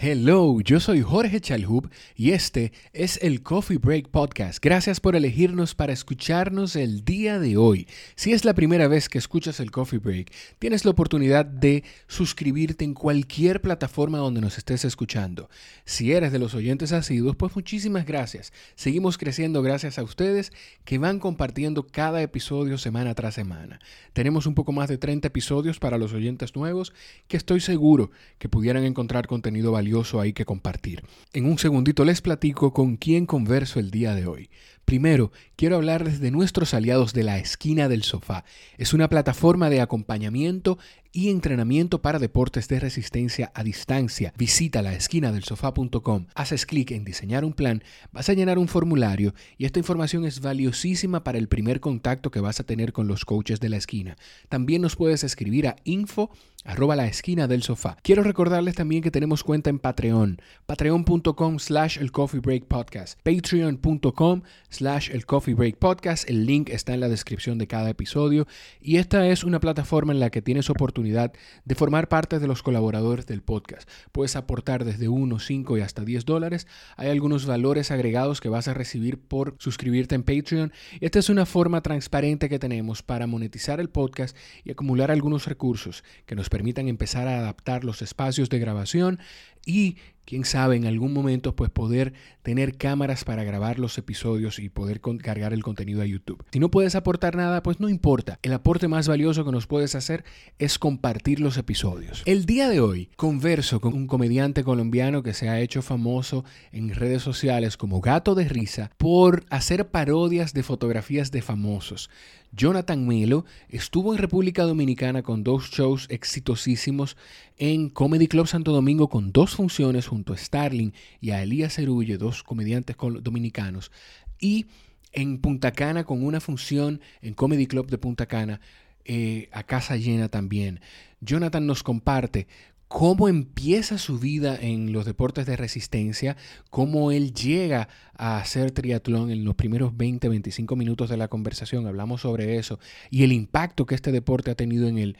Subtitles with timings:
[0.00, 4.62] Hello, yo soy Jorge Chalhub y este es el Coffee Break Podcast.
[4.62, 7.88] Gracias por elegirnos para escucharnos el día de hoy.
[8.14, 12.84] Si es la primera vez que escuchas el Coffee Break, tienes la oportunidad de suscribirte
[12.84, 15.50] en cualquier plataforma donde nos estés escuchando.
[15.84, 18.52] Si eres de los oyentes asiduos, pues muchísimas gracias.
[18.76, 20.52] Seguimos creciendo gracias a ustedes
[20.84, 23.80] que van compartiendo cada episodio semana tras semana.
[24.12, 26.92] Tenemos un poco más de 30 episodios para los oyentes nuevos
[27.26, 29.87] que estoy seguro que pudieran encontrar contenido valioso
[30.20, 31.02] ahí que compartir.
[31.32, 34.50] En un segundito les platico con quién converso el día de hoy.
[34.88, 38.46] Primero, quiero hablarles de nuestros aliados de la esquina del sofá.
[38.78, 40.78] Es una plataforma de acompañamiento
[41.12, 44.32] y entrenamiento para deportes de resistencia a distancia.
[44.38, 47.82] Visita la esquina del sofá.com, haces clic en diseñar un plan,
[48.12, 52.40] vas a llenar un formulario y esta información es valiosísima para el primer contacto que
[52.40, 54.16] vas a tener con los coaches de la esquina.
[54.48, 56.30] También nos puedes escribir a info
[56.64, 57.96] arroba la esquina del sofá.
[58.02, 64.42] Quiero recordarles también que tenemos cuenta en Patreon, patreon.com slash el coffee break podcast, patreon.com
[64.80, 68.46] el coffee break podcast, el link está en la descripción de cada episodio
[68.80, 71.32] y esta es una plataforma en la que tienes oportunidad
[71.64, 73.90] de formar parte de los colaboradores del podcast.
[74.12, 76.68] Puedes aportar desde 1, 5 y hasta 10 dólares.
[76.96, 80.72] Hay algunos valores agregados que vas a recibir por suscribirte en Patreon.
[81.00, 86.04] Esta es una forma transparente que tenemos para monetizar el podcast y acumular algunos recursos
[86.24, 89.18] que nos permitan empezar a adaptar los espacios de grabación
[89.66, 89.96] y
[90.28, 92.12] quién sabe, en algún momento pues poder
[92.42, 96.44] tener cámaras para grabar los episodios y poder cargar el contenido a YouTube.
[96.52, 98.38] Si no puedes aportar nada, pues no importa.
[98.42, 100.24] El aporte más valioso que nos puedes hacer
[100.58, 102.22] es compartir los episodios.
[102.26, 106.94] El día de hoy converso con un comediante colombiano que se ha hecho famoso en
[106.94, 112.10] redes sociales como Gato de Risa por hacer parodias de fotografías de famosos.
[112.52, 117.16] Jonathan Melo estuvo en República Dominicana con dos shows exitosísimos
[117.56, 122.18] en Comedy Club Santo Domingo con dos funciones junto a Starling y a Elías Cerulle,
[122.18, 123.92] dos comediantes dominicanos,
[124.40, 124.66] y
[125.12, 128.60] en Punta Cana con una función en Comedy Club de Punta Cana
[129.04, 130.80] eh, a casa llena también.
[131.20, 132.46] Jonathan nos comparte
[132.88, 136.36] cómo empieza su vida en los deportes de resistencia,
[136.70, 141.86] cómo él llega a hacer triatlón en los primeros 20, 25 minutos de la conversación,
[141.86, 145.16] hablamos sobre eso, y el impacto que este deporte ha tenido en él.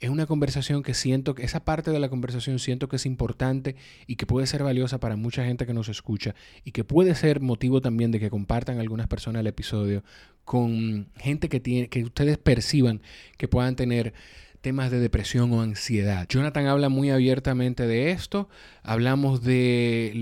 [0.00, 3.76] Es una conversación que siento que esa parte de la conversación siento que es importante
[4.06, 7.42] y que puede ser valiosa para mucha gente que nos escucha y que puede ser
[7.42, 10.02] motivo también de que compartan algunas personas el episodio
[10.46, 13.02] con gente que tiene que ustedes perciban
[13.36, 14.14] que puedan tener
[14.60, 16.26] temas de depresión o ansiedad.
[16.28, 18.48] Jonathan habla muy abiertamente de esto.
[18.82, 20.12] Hablamos de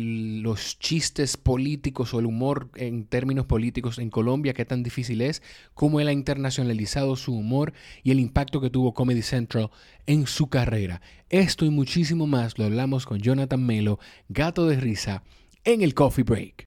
[0.43, 5.43] los chistes políticos o el humor en términos políticos en Colombia, qué tan difícil es,
[5.75, 7.73] cómo él ha internacionalizado su humor
[8.03, 9.71] y el impacto que tuvo Comedy Central
[10.07, 11.01] en su carrera.
[11.29, 15.23] Esto y muchísimo más lo hablamos con Jonathan Melo, gato de risa,
[15.65, 16.65] en el Coffee Break.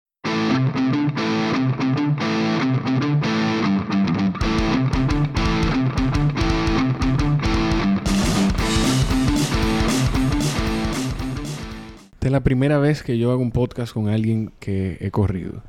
[12.22, 15.64] Esta es la primera vez que yo hago un podcast con alguien que he corrido.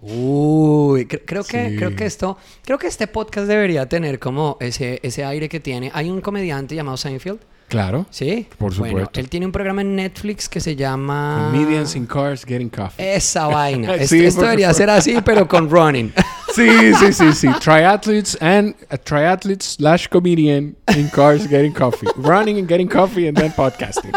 [0.00, 5.26] Uy, creo que, creo que esto, creo que este podcast debería tener como ese, ese
[5.26, 5.90] aire que tiene.
[5.92, 7.40] Hay un comediante llamado Seinfeld.
[7.68, 8.06] Claro.
[8.08, 8.48] Sí.
[8.56, 8.96] Por supuesto.
[8.96, 11.50] Bueno, él tiene un programa en Netflix que se llama.
[11.52, 13.16] Comedians in Cars Getting Coffee.
[13.16, 13.94] Esa vaina.
[13.96, 16.14] esto, debería ser así, pero con running.
[16.54, 17.48] sí, sí, sí, sí.
[17.60, 22.08] Triathletes and a triathletes slash comedian in cars getting coffee.
[22.16, 24.14] Running and getting coffee and then podcasting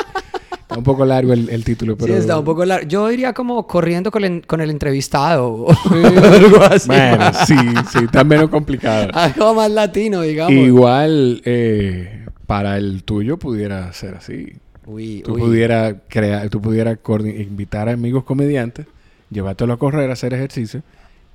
[0.77, 2.13] un poco largo el, título, pero...
[2.13, 2.87] Sí, está un poco largo.
[2.87, 6.87] Yo diría como corriendo con el, con el entrevistado o algo así.
[6.87, 7.55] Bueno, sí,
[7.91, 9.09] sí, está menos complicado.
[9.13, 10.53] Algo más latino, digamos.
[10.53, 14.53] Igual, eh, para el tuyo pudiera ser así.
[14.85, 18.85] Uy, tú pudieras crear, tú pudieras invitar a amigos comediantes,
[19.29, 20.81] llevártelo a correr, a hacer ejercicio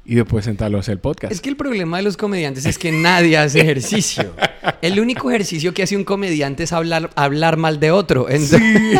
[0.04, 1.32] y después sentarlo a hacer el podcast.
[1.32, 4.34] Es que el problema de los comediantes es que nadie hace ejercicio.
[4.82, 8.28] el único ejercicio que hace un comediante es hablar, hablar mal de otro.
[8.28, 8.60] Entonces...
[8.60, 8.98] Sí.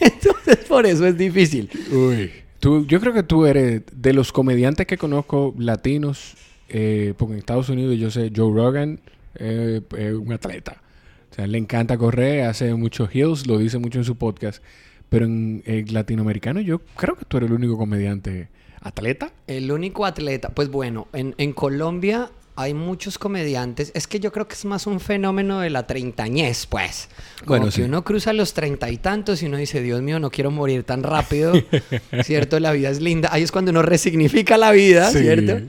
[0.00, 1.70] Entonces, por eso es difícil.
[1.90, 2.30] Uy.
[2.60, 6.34] Tú, yo creo que tú eres de los comediantes que conozco latinos,
[6.68, 9.00] eh, porque en Estados Unidos yo sé, Joe Rogan
[9.34, 10.82] es un atleta.
[11.30, 14.62] O sea, le encanta correr, hace muchos hills, lo dice mucho en su podcast.
[15.08, 18.48] Pero en, en latinoamericano yo creo que tú eres el único comediante
[18.84, 19.32] ¿Atleta?
[19.46, 20.50] El único atleta.
[20.50, 23.90] Pues bueno, en, en Colombia hay muchos comediantes.
[23.94, 27.08] Es que yo creo que es más un fenómeno de la treintañez, pues.
[27.46, 30.50] bueno, si uno cruza los treinta y tantos y uno dice, Dios mío, no quiero
[30.50, 31.52] morir tan rápido,
[32.22, 32.60] ¿cierto?
[32.60, 33.30] La vida es linda.
[33.32, 35.66] Ahí es cuando uno resignifica la vida, ¿cierto?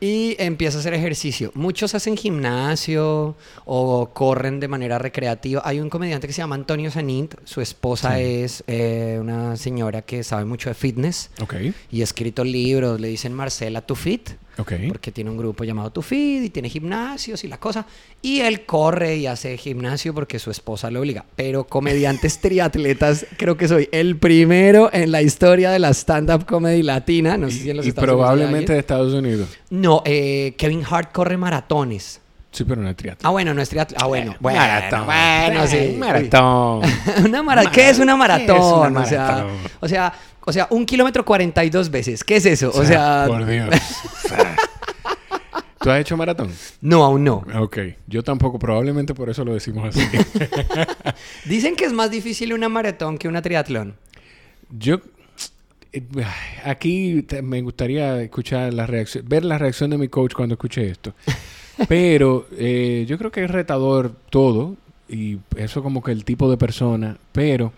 [0.00, 1.50] Y empieza a hacer ejercicio.
[1.54, 5.62] Muchos hacen gimnasio o corren de manera recreativa.
[5.64, 7.34] Hay un comediante que se llama Antonio Sanint.
[7.44, 11.30] Su esposa es eh, una señora que sabe mucho de fitness.
[11.90, 13.00] Y ha escrito libros.
[13.00, 14.30] Le dicen Marcela Tu Fit.
[14.88, 17.86] Porque tiene un grupo llamado Tu Fit y tiene gimnasios y la cosa.
[18.22, 21.24] Y él corre y hace gimnasio porque su esposa lo obliga.
[21.36, 26.82] Pero comediantes triatletas, creo que soy el primero en la historia de la stand-up comedy
[26.82, 27.36] latina.
[27.36, 29.48] No sé si en los y probablemente de Estados Unidos.
[29.68, 32.20] No, eh, Kevin Hart corre maratones.
[32.56, 33.28] Sí, pero no es triatlón.
[33.28, 33.98] Ah, bueno, no es triatlón.
[34.02, 34.34] Ah, bueno.
[34.40, 35.04] bueno maratón.
[35.04, 35.94] Bueno, sí.
[35.98, 36.82] Maratón.
[37.26, 38.56] una ¿Qué es una maratón?
[38.56, 39.50] Es una maratón?
[39.80, 42.24] O sea, o sea, un kilómetro 42 veces.
[42.24, 42.70] ¿Qué es eso?
[42.74, 43.26] O sea...
[43.26, 43.68] Por Dios.
[45.80, 46.50] ¿Tú has hecho maratón?
[46.80, 47.44] No, aún no.
[47.56, 47.78] Ok.
[48.06, 48.58] Yo tampoco.
[48.58, 50.00] Probablemente por eso lo decimos así.
[51.44, 53.96] Dicen que es más difícil una maratón que una triatlón.
[54.70, 55.02] Yo...
[55.92, 56.02] Eh,
[56.64, 61.12] aquí me gustaría escuchar la reacción, ver la reacción de mi coach cuando escuche esto.
[61.88, 64.76] Pero eh, yo creo que es retador todo
[65.08, 67.72] y eso como que el tipo de persona, pero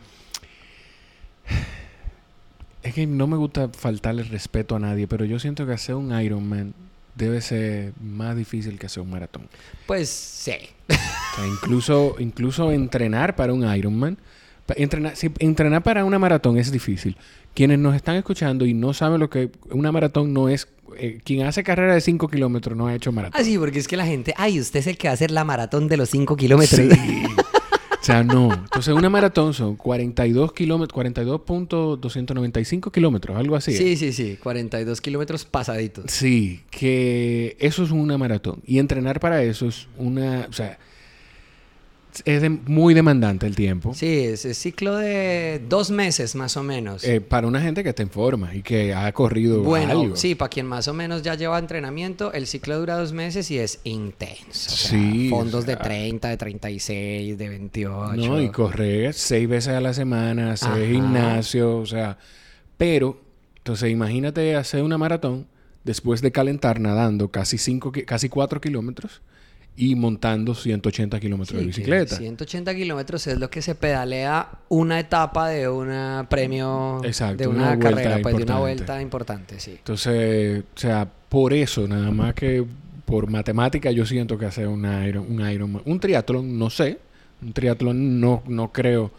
[2.83, 6.19] es que no me gusta faltarle respeto a nadie, pero yo siento que hacer un
[6.19, 6.75] Ironman
[7.15, 9.49] debe ser más difícil que hacer un maratón.
[9.87, 10.57] Pues sí.
[11.47, 14.17] incluso, incluso entrenar para un Ironman,
[14.77, 17.17] entrenar, si, entrenar para una maratón es difícil.
[17.55, 21.47] Quienes nos están escuchando y no saben lo que una maratón no es, eh, quien
[21.47, 23.41] hace carrera de 5 kilómetros no ha hecho maratón.
[23.41, 25.31] Ah, sí, porque es que la gente, ay, usted es el que va a hacer
[25.31, 26.81] la maratón de los 5 kilómetros.
[26.81, 26.89] Sí.
[28.01, 28.53] O sea, no.
[28.53, 33.77] Entonces, una maratón son 42 kilómetros, 42.295 kilómetros, algo así.
[33.77, 34.39] Sí, sí, sí.
[34.43, 36.11] 42 kilómetros pasaditos.
[36.11, 38.63] Sí, que eso es una maratón.
[38.65, 40.47] Y entrenar para eso es una.
[40.49, 40.79] O sea,
[42.25, 43.95] es muy demandante el tiempo.
[43.95, 47.05] Sí, es el ciclo de dos meses más o menos.
[47.05, 50.49] Eh, para una gente que está en forma y que ha corrido bueno, sí, para
[50.49, 54.71] quien más o menos ya lleva entrenamiento, el ciclo dura dos meses y es intenso.
[54.71, 55.29] sí.
[55.31, 58.17] Fondos de 30, de 36, de 28.
[58.17, 62.19] No, y correr seis veces a la semana, hacer gimnasio, o sea.
[62.77, 63.21] Pero,
[63.59, 65.47] entonces imagínate hacer una maratón
[65.85, 69.23] después de calentar nadando casi, cinco, casi 4 kilómetros
[69.79, 72.17] y montando 180 kilómetros de bicicleta.
[72.17, 75.89] 180 kilómetros es lo que se pedalea una etapa de un
[76.29, 79.77] premio, de una, carrera, pues de una vuelta importante, sí.
[79.79, 82.65] Entonces, o sea, por eso, nada más que
[83.05, 86.99] por matemática, yo siento que hacer un Iron, un Iron, un triatlón, no sé,
[87.41, 89.13] un triatlón no, no creo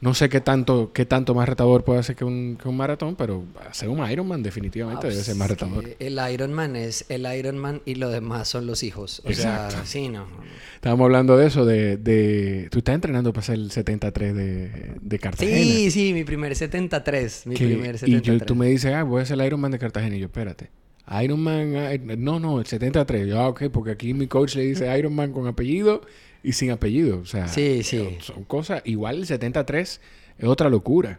[0.00, 3.16] no sé qué tanto, qué tanto más retador puede ser que un, que un maratón,
[3.16, 5.84] pero hacer un Ironman definitivamente debe ser más retador.
[5.98, 9.22] el Ironman es el Ironman y lo demás son los hijos.
[9.24, 10.26] O sea, sí, no.
[10.74, 12.68] Estábamos hablando de eso, de, de...
[12.70, 15.56] Tú estás entrenando para hacer el 73 de, de Cartagena.
[15.56, 17.46] Sí, sí, mi primer 73.
[17.46, 18.42] Mi primer 73.
[18.42, 20.16] Y tú me dices, ah, voy a hacer el Ironman de Cartagena.
[20.16, 20.70] Y yo, espérate.
[21.22, 21.72] Ironman,
[22.18, 23.28] no, no, el 73.
[23.28, 26.02] Yo, ah, ok, porque aquí mi coach le dice Ironman con apellido
[26.44, 27.18] y sin apellido.
[27.18, 27.96] O sea, sí, sí.
[27.96, 28.82] Eh, son cosas.
[28.84, 30.00] Igual el 73
[30.38, 31.18] es otra locura.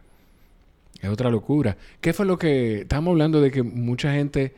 [1.01, 1.75] Es otra locura.
[1.99, 2.81] ¿Qué fue lo que.
[2.81, 4.53] Estamos hablando de que mucha gente.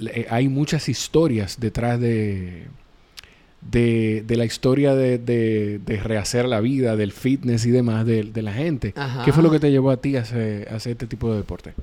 [0.00, 2.64] Eh, hay muchas historias detrás de.
[3.60, 8.94] De, la historia de, de, rehacer la vida, del fitness y demás de, la gente.
[9.22, 11.74] ¿Qué fue lo que te llevó a ti a hacer, este tipo de deporte?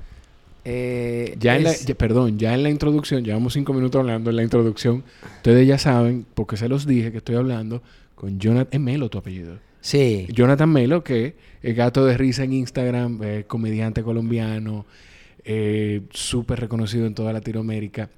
[0.64, 4.42] Eh, ya en la, perdón, ya en la introducción, llevamos cinco minutos hablando en la
[4.42, 5.04] introducción.
[5.36, 7.80] Ustedes ya saben, porque se los dije que estoy hablando
[8.18, 8.68] con Jonathan.
[8.72, 9.58] Es Melo tu apellido.
[9.80, 10.26] Sí.
[10.30, 14.86] Jonathan Melo, que es gato de risa en Instagram, comediante colombiano,
[15.44, 18.10] eh, súper reconocido en toda Latinoamérica.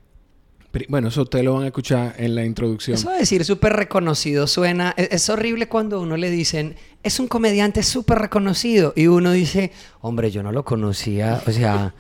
[0.88, 2.94] Bueno, eso ustedes lo van a escuchar en la introducción.
[2.94, 4.94] Eso de decir súper reconocido suena.
[4.96, 8.92] Es, es, horrible cuando uno le dicen, es un comediante súper reconocido.
[8.94, 11.42] Y uno dice, hombre, yo no lo conocía.
[11.46, 11.94] O sea,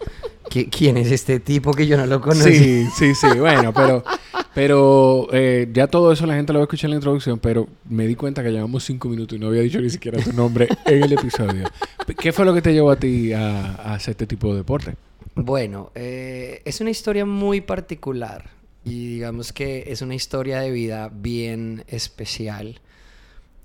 [0.70, 2.52] ¿quién es este tipo que yo no lo conocía?
[2.52, 3.38] Sí, sí, sí.
[3.38, 4.04] Bueno, pero
[4.60, 7.66] pero eh, ya todo eso la gente lo va a escuchar en la introducción, pero
[7.88, 10.68] me di cuenta que llevamos cinco minutos y no había dicho ni siquiera tu nombre
[10.84, 11.64] en el episodio.
[12.18, 14.96] ¿Qué fue lo que te llevó a ti a, hacer este tipo de deporte?
[15.34, 18.50] Bueno, eh, es una historia muy particular
[18.84, 22.80] y digamos que es una historia de vida bien especial.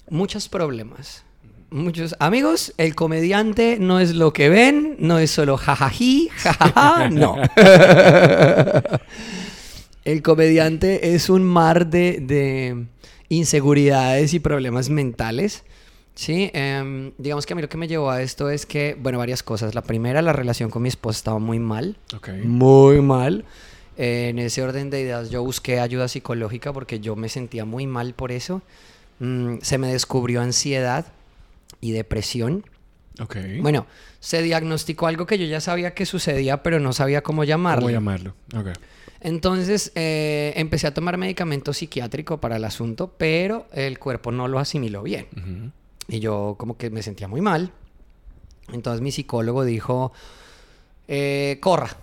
[0.09, 1.25] Muchos problemas.
[1.71, 7.35] Muchos amigos, el comediante no es lo que ven, no es solo jajají, jajaja, no.
[10.05, 12.85] El comediante es un mar de,
[13.27, 15.63] inseguridades y problemas mentales.
[16.13, 19.17] Sí, em, digamos que a mí lo que me llevó a esto es que, bueno,
[19.17, 19.73] varias cosas.
[19.73, 21.97] La primera, la relación con mi esposa estaba muy mal.
[22.43, 23.45] Muy mal.
[23.97, 28.13] en ese orden de ideas, yo busqué ayuda psicológica porque yo me sentía muy mal
[28.13, 28.61] por eso.
[29.19, 31.07] Mm, se me descubrió ansiedad
[31.81, 32.65] y depresión.
[33.19, 33.61] Okay.
[33.61, 33.87] Bueno,
[34.19, 37.83] se diagnosticó algo que yo ya sabía que sucedía, pero no sabía cómo llamarlo.
[37.83, 38.35] ¿Cómo llamarlo?
[38.53, 38.73] Okay.
[39.25, 44.59] Entonces eh, empecé a tomar medicamento psiquiátrico para el asunto, pero el cuerpo no lo
[44.59, 45.73] asimiló bien.
[46.07, 47.71] Y yo como que me sentía muy mal.
[48.71, 50.11] Entonces mi psicólogo dijo,
[51.07, 51.97] eh, corra,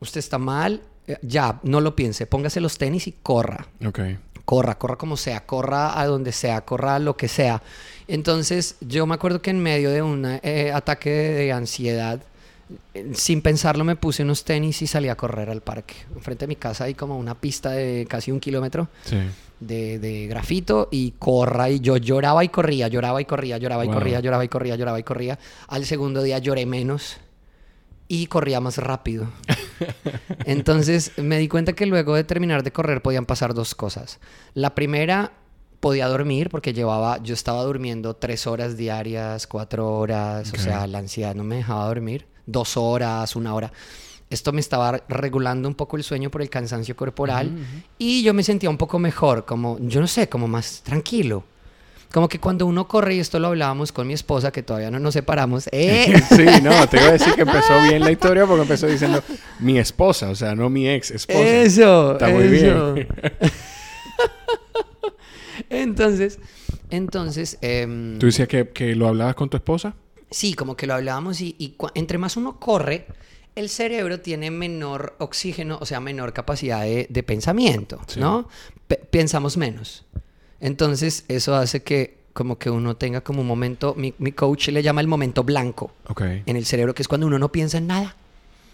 [0.00, 3.68] usted está mal, eh, ya, no lo piense, póngase los tenis y corra.
[3.86, 4.00] Ok.
[4.44, 7.62] Corra, corra como sea, corra a donde sea, corra a lo que sea.
[8.08, 12.20] Entonces yo me acuerdo que en medio de un eh, ataque de, ansiedad,
[13.14, 15.94] sin pensarlo me puse unos tenis y salí a correr al parque.
[16.14, 18.88] Enfrente de mi casa hay como una pista de casi un kilómetro.
[19.04, 19.16] Sí
[19.66, 24.20] de, grafito y corra y yo lloraba y corría, lloraba y corría, lloraba y corría,
[24.20, 25.38] lloraba y corría, lloraba y corría.
[25.68, 27.18] Al segundo día lloré menos
[28.08, 29.28] y corría más rápido.
[30.44, 34.18] Entonces me di cuenta que luego de terminar de correr podían pasar dos cosas.
[34.54, 35.32] La primera,
[35.80, 40.98] podía dormir porque llevaba, yo estaba durmiendo tres horas diarias, cuatro horas, o sea, la
[40.98, 43.72] ansiedad no me dejaba dormir, dos horas, una hora
[44.32, 47.50] esto me estaba regulando un poco el sueño por el cansancio corporal
[47.98, 51.44] y yo me sentía un poco mejor, como, yo no sé, como más tranquilo.
[52.10, 54.98] Como que cuando uno corre, y esto lo hablábamos con mi esposa, que todavía no
[54.98, 55.66] nos separamos.
[55.72, 56.12] ¡eh!
[56.28, 59.22] sí, no, te iba a decir que empezó bien la historia porque empezó diciendo
[59.60, 61.42] mi esposa, o sea, no mi ex esposa.
[61.42, 63.08] Eso, Está muy bien.
[65.70, 66.38] entonces,
[66.90, 67.58] entonces...
[67.62, 69.94] Em, ¿Tú decías que, que, lo hablabas con tu esposa?
[70.32, 73.06] Sí, como que lo hablábamos y, y entre más uno corre,
[73.54, 78.48] el cerebro tiene menor oxígeno, o sea, menor capacidad de, pensamiento, ¿no?
[79.10, 80.04] pensamos menos.
[80.60, 85.02] Entonces, eso hace que como que uno tenga como un momento, mi, coach le llama
[85.02, 88.16] el momento blanco en el cerebro, que es cuando uno no piensa en nada.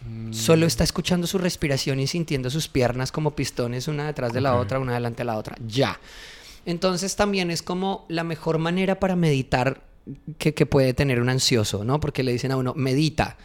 [0.08, 0.32] Mm.
[0.32, 4.54] Solo está escuchando su respiración y sintiendo sus piernas como pistones una detrás de la
[4.54, 5.56] otra, una delante de la otra.
[5.66, 5.98] Ya.
[6.66, 9.87] Entonces también es como la mejor manera para meditar
[10.38, 12.00] que, puede tener un ansioso, ¿no?
[12.00, 13.36] Porque le dicen a uno, medita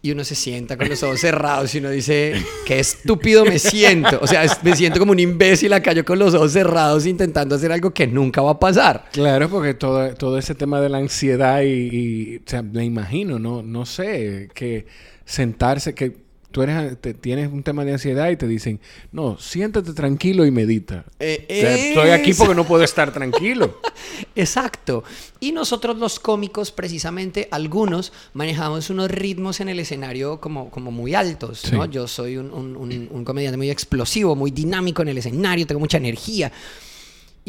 [0.00, 2.34] y uno se sienta con los ojos cerrados y uno dice,
[2.66, 4.18] qué estúpido me siento.
[4.22, 7.72] O sea, me siento como un imbécil acá yo con los ojos cerrados intentando hacer
[7.72, 9.06] algo que nunca va a pasar.
[9.12, 13.62] Claro, porque todo, todo ese tema de la ansiedad y, o sea, me imagino, no,
[13.62, 14.86] no sé, que
[15.24, 18.80] sentarse, que tú eres, tienes un tema de ansiedad y te dicen,
[19.12, 21.04] no, siéntate tranquilo y medita.
[21.20, 23.80] Eh, estoy aquí porque no puedo estar tranquilo.
[24.34, 25.04] Exacto.
[25.40, 31.14] Y nosotros los cómicos, precisamente, algunos manejamos unos ritmos en el escenario como, como muy
[31.14, 31.84] altos, ¿no?
[31.86, 36.50] Yo soy un, un comediante muy explosivo, muy dinámico en el escenario, tengo mucha energía.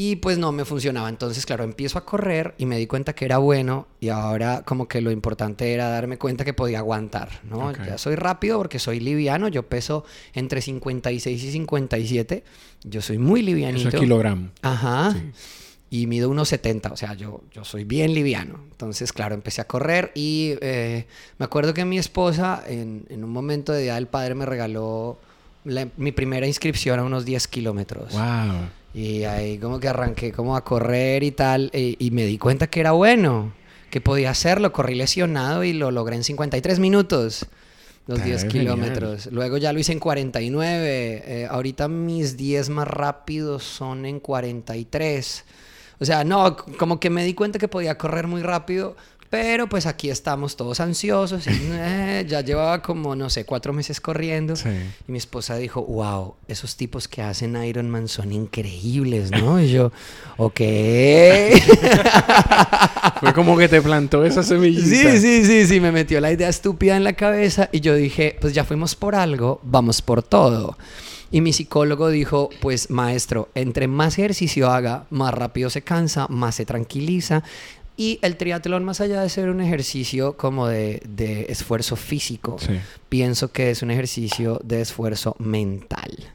[0.01, 1.09] Y pues no me funcionaba.
[1.09, 4.87] Entonces, claro, empiezo a correr y me di cuenta que era bueno y ahora como
[4.87, 7.73] que lo importante era darme cuenta que podía aguantar, ¿no?
[7.73, 12.45] Ya soy rápido porque soy liviano, yo peso entre 56 y 57,
[12.85, 13.89] yo soy muy livianito.
[13.89, 14.51] Eso es kilogramo.
[14.61, 15.13] Ajá.
[15.89, 18.61] Y mido unos 70, o sea, yo, yo soy bien liviano.
[18.71, 21.07] Entonces, claro, empecé a correr y eh,
[21.39, 25.17] me acuerdo que mi esposa en, en, un momento de Día del Padre me regaló
[25.97, 28.13] mi primera inscripción a unos 10 kilómetros.
[28.13, 28.78] ¡Wow!
[28.93, 32.79] Y ahí como que arranqué como a correr y tal, y, me di cuenta que
[32.79, 33.53] era bueno,
[33.91, 34.71] que podía hacerlo.
[34.71, 37.45] Corrí lesionado y lo logré en 53 minutos,
[38.07, 39.27] los 10 kilómetros.
[39.27, 41.23] Luego ya lo hice en 49.
[41.25, 45.45] Eh, ahorita mis 10 más rápidos son en 43.
[45.99, 48.95] O sea, no, como que me di cuenta que podía correr muy rápido,
[49.29, 51.45] pero pues aquí estamos todos ansiosos.
[51.45, 54.55] Y, eh, ya llevaba como, no sé, cuatro meses corriendo.
[55.07, 59.61] Y mi esposa dijo, wow, esos tipos que hacen Ironman son increíbles, ¿no?
[59.61, 59.91] Y yo,
[60.37, 60.59] ok.
[63.19, 65.11] Fue como que te plantó esa semillita.
[65.11, 65.79] Sí, sí, sí, sí.
[65.79, 67.69] Me metió la idea estúpida en la cabeza.
[67.71, 70.77] Y yo dije, pues ya fuimos por algo, vamos por todo.
[71.31, 76.55] Y mi psicólogo dijo, pues maestro, entre más ejercicio haga, más rápido se cansa, más
[76.55, 77.43] se tranquiliza,
[77.99, 81.01] y el triatlón, más allá de ser un ejercicio como de,
[81.49, 82.55] esfuerzo físico,
[83.09, 86.31] pienso que es un ejercicio de esfuerzo mental.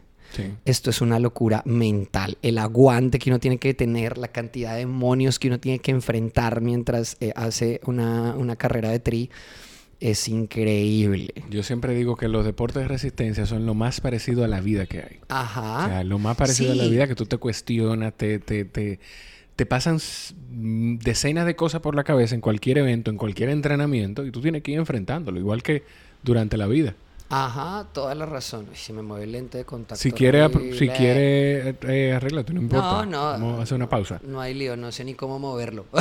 [0.67, 2.37] Esto es una locura mental.
[2.43, 5.91] El aguante que uno tiene que tener, la cantidad de demonios que uno tiene que
[5.91, 9.31] enfrentar mientras eh, hace una, carrera de tri
[10.01, 11.33] es increíble.
[11.49, 14.85] Yo siempre digo que los deportes de resistencia son lo más parecido a la vida
[14.85, 15.21] que hay.
[15.29, 15.87] Ajá.
[15.87, 19.01] O sea, lo más parecido a la vida que tú te cuestionas, te, te, te
[19.57, 19.99] te pasan
[20.49, 24.63] decenas de cosas por la cabeza en cualquier evento, en cualquier entrenamiento, y tú tienes
[24.63, 25.85] que ir enfrentándolo, igual que
[26.23, 26.95] durante la vida.
[27.31, 28.69] Ajá, toda la razón.
[28.75, 30.01] Si me mueve el lente de contacto.
[30.01, 33.05] Si quiere, si quiere eh, eh, arréglate, no importa.
[33.07, 33.23] No, no.
[33.23, 34.21] Vamos a hacer una pausa.
[34.23, 35.87] No hay lío, no sé ni cómo moverlo.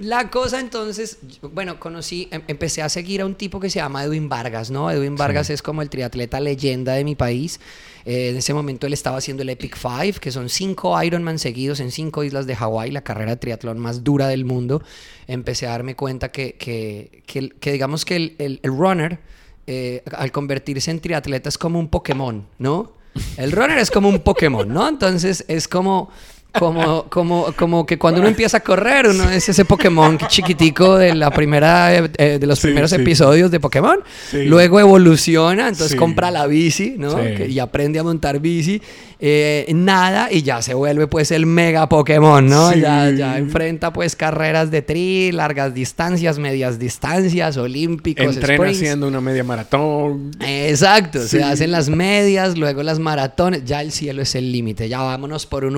[0.00, 4.02] La cosa entonces, bueno, conocí, em, empecé a seguir a un tipo que se llama
[4.02, 4.90] Edwin Vargas, ¿no?
[4.90, 7.60] Edwin Vargas es como el triatleta leyenda de mi país.
[8.06, 11.80] Eh, en ese momento él estaba haciendo el Epic Five, que son cinco Ironman seguidos
[11.80, 14.82] en cinco islas de Hawái, la carrera de triatlón más dura del mundo.
[15.26, 17.22] Empecé a darme cuenta que, que,
[17.60, 19.18] que, digamos que el, el, runner
[19.66, 22.94] eh, al convertirse en triatleta es como un Pokémon, ¿no?
[23.36, 24.88] El runner es como un Pokémon, ¿no?
[24.88, 26.10] Entonces es como
[26.58, 31.14] como, como, como que cuando uno empieza a correr, uno es ese Pokémon chiquitico de
[31.14, 33.98] la primera eh, de los primeros episodios de Pokémon.
[34.32, 37.16] Luego evoluciona, entonces compra la bici, ¿no?
[37.24, 38.80] y aprende a montar bici.
[39.22, 42.74] Eh, nada y ya se vuelve pues el mega Pokémon, ¿no?
[42.74, 48.36] Ya, ya enfrenta pues carreras de tri, largas distancias, medias distancias, olímpicos.
[48.36, 50.30] Entrena haciendo una media maratón.
[50.40, 55.00] Exacto, se hacen las medias, luego las maratones, ya el cielo es el límite, ya
[55.00, 55.76] vámonos por un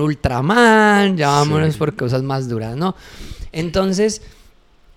[1.15, 2.95] ya vámonos por cosas más duras, ¿no?
[3.51, 4.21] Entonces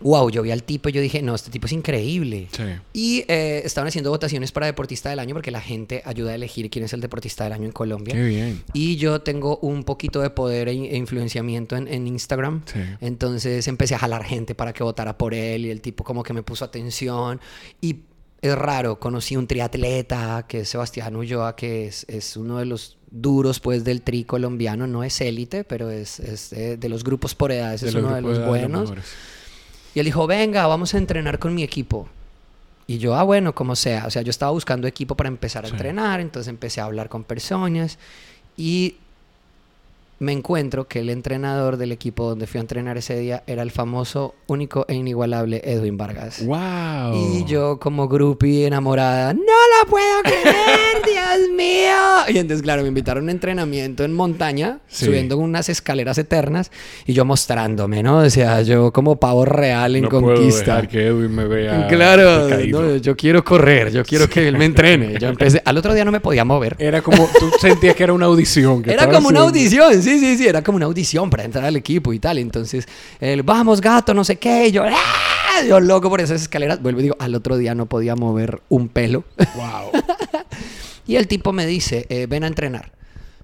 [0.01, 2.49] wow, yo vi al tipo y yo dije, no, este tipo es increíble.
[2.93, 6.71] Y eh, estaban haciendo votaciones para deportista del año porque la gente ayuda a elegir
[6.71, 8.15] quién es el deportista del año en Colombia.
[8.15, 8.63] Qué bien.
[8.73, 12.63] Y yo tengo un poquito de poder e, e influenciamiento en, Instagram.
[13.01, 16.33] Entonces empecé a jalar gente para que votara por él y el tipo como que
[16.33, 17.41] me puso atención.
[17.81, 18.01] Y
[18.43, 22.99] es raro, conocí un triatleta que es Sebastián Ulloa, que es, es uno de los
[23.21, 27.53] duros pues del tri colombiano, no es élite, pero es, es de, los grupos por
[27.53, 28.93] edades, es uno de los buenos.
[29.95, 32.09] Y él dijo, venga, vamos a entrenar con mi equipo.
[32.87, 34.07] Y yo, ah, bueno, como sea.
[34.07, 37.25] O sea, yo estaba buscando equipo para empezar a entrenar, entonces empecé a hablar con
[37.25, 37.99] personas
[38.57, 38.97] y
[40.19, 43.71] me encuentro que el entrenador del equipo donde fui a entrenar ese día era el
[43.71, 46.45] famoso, único e inigualable Edwin Vargas.
[46.45, 47.15] ¡Wow!
[47.15, 52.35] Y yo como groupie enamorada, ¡no la puedo creer, Dios mío!
[52.35, 56.71] Y entonces, claro, me invitaron a un entrenamiento en montaña, subiendo unas escaleras eternas
[57.07, 58.19] y yo mostrándome, ¿no?
[58.19, 60.65] O sea, yo como pavo real en no conquista.
[60.65, 61.87] Puedo dejar que Edwin me vea.
[61.89, 65.19] Claro, no, yo quiero correr, yo quiero que él me entrene.
[65.19, 66.77] Yo empecé, al otro día no me podía mover.
[66.79, 68.83] Era como, tú sentías que era una audición.
[68.87, 72.13] era como una audición, sí, sí, sí, era como una audición para entrar al equipo
[72.13, 72.39] y tal.
[72.39, 72.87] Entonces,
[73.21, 75.63] el, vamos gato, no sé qué, y yo, ¡ah!
[75.69, 76.83] yo loco por esas escaleras.
[76.83, 79.25] Vuelvo y digo, al otro día no podía mover un pelo.
[79.55, 80.03] Wow.
[81.07, 82.93] y el tipo me dice, eh, ven a entrenar.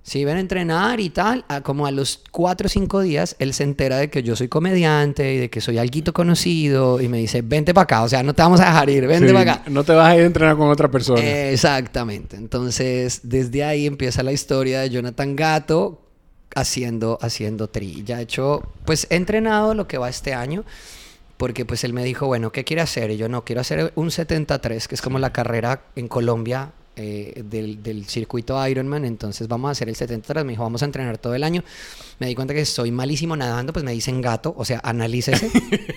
[0.04, 1.44] Sí, ven a entrenar y tal.
[1.62, 5.34] como a los cuatro o cinco días, él se entera de que yo soy comediante
[5.34, 8.02] y de que soy alguito conocido y me dice, vente para acá.
[8.02, 9.70] O sea, no te vamos a dejar ir, vente para acá.
[9.70, 11.22] No te vas a ir a entrenar con otra persona.
[11.22, 12.36] exactamente.
[12.36, 16.02] Entonces, desde ahí empieza la historia de Jonathan Gato
[16.54, 18.02] haciendo, haciendo tri.
[18.04, 20.64] Ya he hecho, pues he entrenado lo que va este año
[21.36, 23.10] porque pues él me dijo, bueno, ¿qué quiere hacer?
[23.10, 27.42] Y yo no, quiero hacer un 73, que es como la carrera en Colombia eh,
[27.44, 31.16] del, del, circuito Ironman, entonces vamos a hacer el 73, me dijo, vamos a entrenar
[31.18, 31.64] todo el año.
[32.18, 35.50] Me di cuenta que soy malísimo nadando, pues me dicen gato, o sea, analícese.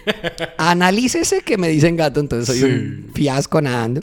[0.58, 4.02] analícese que me dicen gato, entonces soy un fiasco nadando.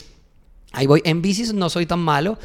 [0.73, 1.01] Ahí voy.
[1.05, 2.37] En bicis no soy tan malo.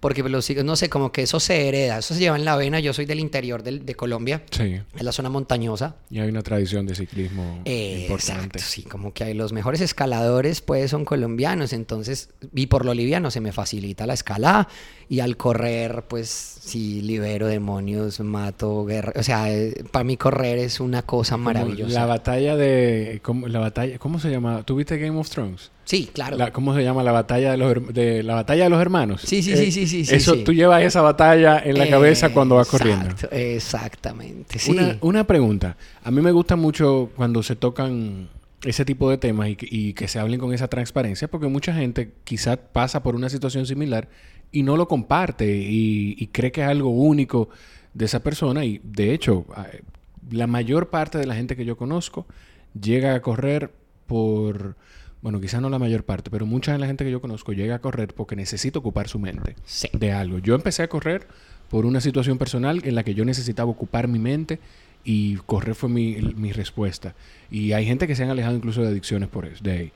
[0.00, 1.98] Porque los no sé, como que eso se hereda.
[1.98, 2.80] Eso se lleva en la vena.
[2.80, 4.42] Yo soy del interior de Colombia.
[4.50, 4.80] Sí.
[4.96, 5.96] Es la zona montañosa.
[6.10, 8.58] Y hay una tradición de ciclismo importante.
[8.58, 8.82] sí.
[8.82, 11.72] Como que hay los mejores escaladores, pues, son colombianos.
[11.74, 14.68] Entonces, y por lo liviano se me facilita la escalada.
[15.10, 19.12] Y al correr, pues, si libero demonios, mato, guerra.
[19.16, 21.92] O sea, eh, para mí correr es una cosa maravillosa.
[22.00, 23.20] la batalla de...
[23.22, 24.62] ¿cómo, la batalla, ¿Cómo se llama?
[24.62, 25.70] ¿Tuviste Game of Thrones?
[25.84, 26.38] Sí, claro.
[26.52, 27.02] ¿Cómo se llama?
[27.02, 29.22] La batalla de los, de, la batalla de los hermanos.
[29.22, 30.14] Sí, sí, sí, sí, sí.
[30.14, 33.08] Eso, tú llevas esa batalla en la cabeza cuando vas corriendo.
[33.30, 34.70] Exactamente, sí.
[34.70, 35.76] Una, una, pregunta.
[36.02, 38.28] A mí me gusta mucho cuando se tocan
[38.64, 42.58] ese tipo de temas y, que se hablen con esa transparencia, porque mucha gente quizás
[42.72, 44.08] pasa por una situación similar
[44.52, 47.50] y no lo comparte y, y cree que es algo único
[47.92, 48.64] de esa persona.
[48.64, 49.44] Y de hecho,
[50.30, 52.26] la mayor parte de la gente que yo conozco
[52.78, 53.70] llega a correr
[54.06, 54.76] por
[55.24, 57.76] bueno, quizás no la mayor parte, pero mucha de la gente que yo conozco llega
[57.76, 59.56] a correr porque necesita ocupar su mente
[59.94, 60.36] de algo.
[60.36, 61.26] Yo empecé a correr
[61.70, 64.58] por una situación personal en la que yo necesitaba ocupar mi mente
[65.02, 67.14] y correr fue mi, mi respuesta.
[67.50, 69.92] Y hay gente que se han alejado incluso de adicciones por eso, de ahí.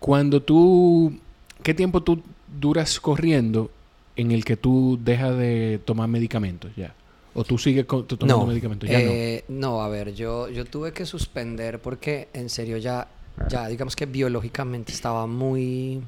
[0.00, 1.16] Cuando tú,
[1.62, 2.20] ¿qué tiempo tú
[2.60, 3.70] duras corriendo
[4.16, 6.92] en el que tú dejas de tomar medicamentos ya?
[7.34, 8.90] ¿O tú sigues tomando medicamentos?
[8.90, 9.74] Ya eh, no.
[9.74, 13.06] no, a ver, yo, yo tuve que suspender porque en serio ya
[13.48, 16.02] ya digamos que biológicamente estaba muy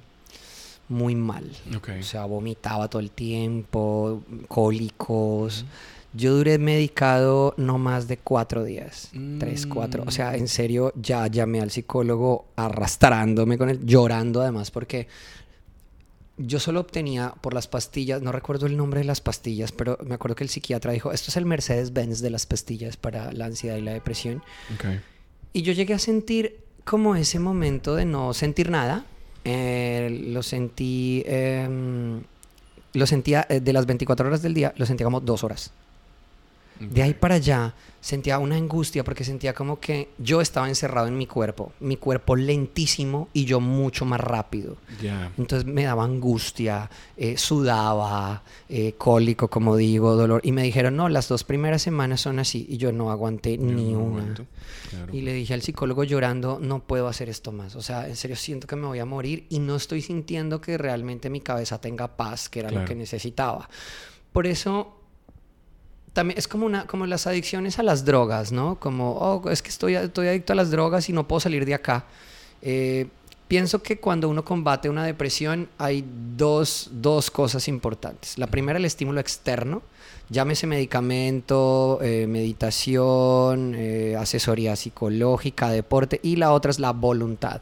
[0.88, 1.50] muy mal.
[2.00, 5.64] O sea, vomitaba todo el tiempo, cólicos.
[6.14, 10.04] Yo duré medicado no más de cuatro días, tres, cuatro.
[10.06, 15.06] O sea, en serio, ya llamé al psicólogo arrastrándome con él, llorando además, porque
[16.38, 20.14] yo solo obtenía por las pastillas, no recuerdo el nombre de las pastillas, pero me
[20.14, 23.76] acuerdo que el psiquiatra dijo, esto es el Mercedes-Benz de las pastillas para la ansiedad
[23.76, 24.42] y la depresión.
[25.52, 29.04] Y yo llegué a sentir como ese momento de no sentir nada.
[29.44, 32.22] Eh, lo sentí, em,
[32.94, 35.72] lo sentía eh, de las 24 horas del día, lo sentía como dos horas.
[36.80, 41.18] De ahí para allá sentía una angustia porque sentía como que yo estaba encerrado en
[41.18, 44.76] mi cuerpo, mi cuerpo lentísimo y yo mucho más rápido.
[45.36, 50.40] Entonces me daba angustia, eh, sudaba, eh, cólico, como digo, dolor.
[50.44, 52.66] Y me dijeron, no, las dos primeras semanas son así.
[52.68, 54.34] Y yo no aguanté ni una.
[55.12, 57.76] Y le dije al psicólogo llorando, no puedo hacer esto más.
[57.76, 60.78] O sea, en serio siento que me voy a morir y no estoy sintiendo que
[60.78, 63.68] realmente mi cabeza tenga paz, que era lo que necesitaba.
[64.32, 64.97] Por eso
[66.18, 68.74] también es como una como las adicciones a las drogas, ¿no?
[68.80, 71.74] Como, oh, es que estoy, estoy adicto a las drogas y no puedo salir de
[71.74, 72.06] acá.
[72.60, 73.06] Eh,
[73.46, 76.04] pienso que cuando uno combate una depresión hay
[76.36, 78.36] dos, dos cosas importantes.
[78.36, 79.80] La primera, el estímulo externo,
[80.28, 87.60] llámese medicamento, eh, meditación, eh, asesoría psicológica, deporte, y la otra es la voluntad.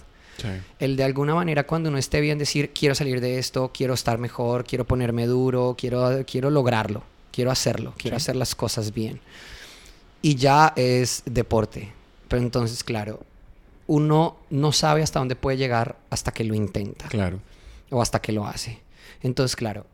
[0.79, 4.17] El de alguna manera cuando uno esté bien decir, quiero salir de esto, quiero estar
[4.17, 7.03] mejor, quiero ponerme duro, quiero, quiero lograrlo
[7.37, 9.21] quiero hacerlo, quiero hacer las cosas bien.
[10.23, 11.93] Y ya es deporte.
[12.29, 13.21] Pero entonces, claro,
[13.87, 17.09] uno no sabe hasta dónde puede llegar hasta que lo intenta.
[17.09, 17.41] Claro.
[17.91, 18.81] O hasta que lo hace.
[19.23, 19.85] Entonces, claro,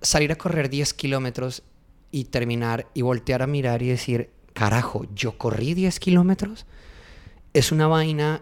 [0.00, 1.62] salir a correr 10 kilómetros
[2.10, 6.64] y terminar y voltear a mirar y decir, carajo, yo corrí 10 kilómetros,
[7.52, 8.40] es una vaina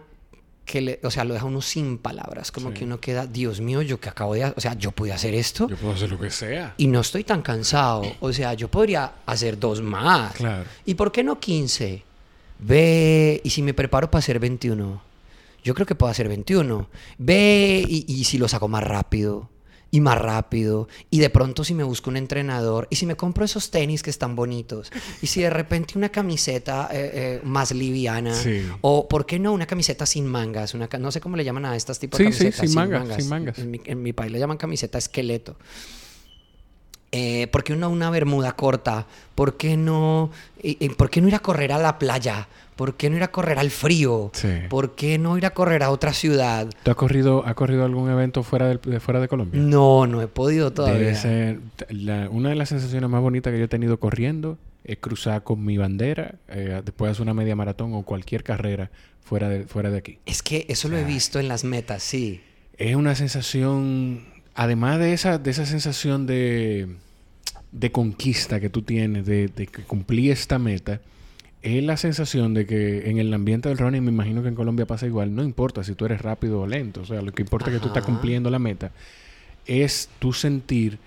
[0.67, 3.81] que le, o sea, lo deja uno sin palabras, como que uno queda, Dios mío,
[3.81, 5.69] yo que acabo de, o sea, yo pude hacer esto.
[5.69, 6.73] Yo puedo hacer lo que sea.
[6.75, 10.33] Y no estoy tan cansado, o sea, yo podría hacer dos más.
[10.33, 10.65] Claro.
[10.85, 12.03] ¿Y por qué no 15?
[12.59, 15.01] Ve, y si me preparo para hacer 21,
[15.63, 16.89] yo creo que puedo hacer 21.
[17.17, 19.49] Ve, y, y si lo saco más rápido
[19.91, 20.87] y más rápido.
[21.09, 24.09] Y de pronto si me busco un entrenador y si me compro esos tenis que
[24.09, 28.35] están bonitos y si de repente una camiseta eh, eh, más liviana
[28.81, 31.75] o por qué no una camiseta sin mangas, una, no sé cómo le llaman a
[31.75, 32.59] estas tipos de camisetas.
[32.59, 33.59] sin, mangas, sin mangas.
[33.59, 35.57] En mi, en mi país le llaman camiseta esqueleto.
[37.11, 39.07] Eh, ¿Por qué no una bermuda corta?
[39.33, 40.29] ¿Por qué no,
[40.97, 42.47] ¿Por qué no ir a correr a la playa?
[42.75, 44.31] ¿Por qué no ir a correr al frío?
[44.69, 46.67] ¿Por qué no ir a correr a otra ciudad?
[46.83, 49.59] ¿Tú has corrido, corrido algún evento fuera de, fuera de Colombia?
[49.59, 51.17] No, no he podido todavía.
[52.29, 55.77] una de las sensaciones más bonitas que yo he tenido corriendo es cruzar con mi
[55.77, 58.89] bandera eh, después de hacer una media maratón o cualquier carrera
[59.21, 60.19] fuera de, fuera de aquí.
[60.25, 62.41] Es que eso lo he visto en las metas, sí.
[62.77, 64.23] Es una sensación,
[64.57, 66.87] además de esa, de esa sensación de,
[67.71, 70.99] de conquista que tú tienes, de, de que cumplí esta meta,
[71.61, 74.85] es la sensación de que en el ambiente del running, me imagino que en Colombia
[74.85, 77.69] pasa igual, no importa si tú eres rápido o lento, o sea, lo que importa
[77.69, 78.91] es que tú estás cumpliendo la meta,
[79.67, 80.97] es tú sentir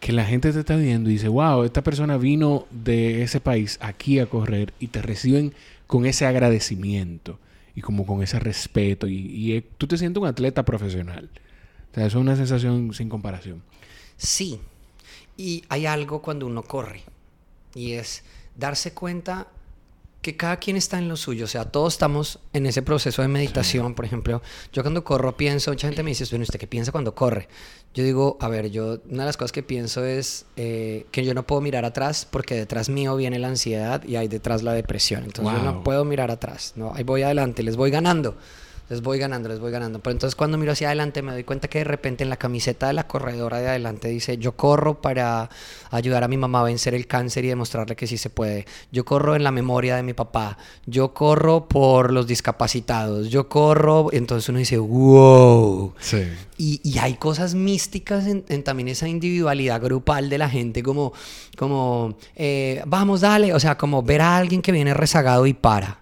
[0.00, 3.78] que la gente te está viendo y dice, wow, esta persona vino de ese país
[3.80, 5.52] aquí a correr y te reciben
[5.86, 7.38] con ese agradecimiento
[7.76, 11.28] y como con ese respeto y, tú te sientes un atleta profesional.
[11.90, 13.62] O sea, eso es una sensación sin comparación.
[14.16, 14.60] Sí,
[15.36, 17.02] y hay algo cuando uno corre
[17.74, 18.22] y es
[18.56, 19.48] darse cuenta
[20.20, 23.28] que cada quien está en lo suyo, o sea, todos estamos en ese proceso de
[23.28, 26.92] meditación, por ejemplo, yo cuando corro pienso, mucha gente me dice, bueno, ¿usted qué piensa
[26.92, 27.48] cuando corre?
[27.94, 31.32] Yo digo, a ver, yo, una de las cosas que pienso es eh, que yo
[31.32, 35.24] no puedo mirar atrás porque detrás mío viene la ansiedad y hay detrás la depresión,
[35.24, 38.36] entonces yo no puedo mirar atrás, no, ahí voy adelante, les voy ganando
[38.90, 40.00] les voy ganando, les voy ganando.
[40.00, 42.88] Pero entonces cuando miro hacia adelante me doy cuenta que de repente en la camiseta
[42.88, 45.48] de la corredora de adelante dice, yo corro para
[45.92, 48.66] ayudar a mi mamá a vencer el cáncer y demostrarle que sí se puede.
[48.90, 50.58] Yo corro en la memoria de mi papá.
[50.86, 53.30] Yo corro por los discapacitados.
[53.30, 55.94] Yo corro, entonces uno dice, wow.
[56.00, 56.24] Sí.
[56.58, 61.14] Y, hay cosas místicas en, también esa individualidad grupal de la gente, como,
[61.56, 65.99] como eh, vamos, dale, o sea, como ver a alguien que viene rezagado y para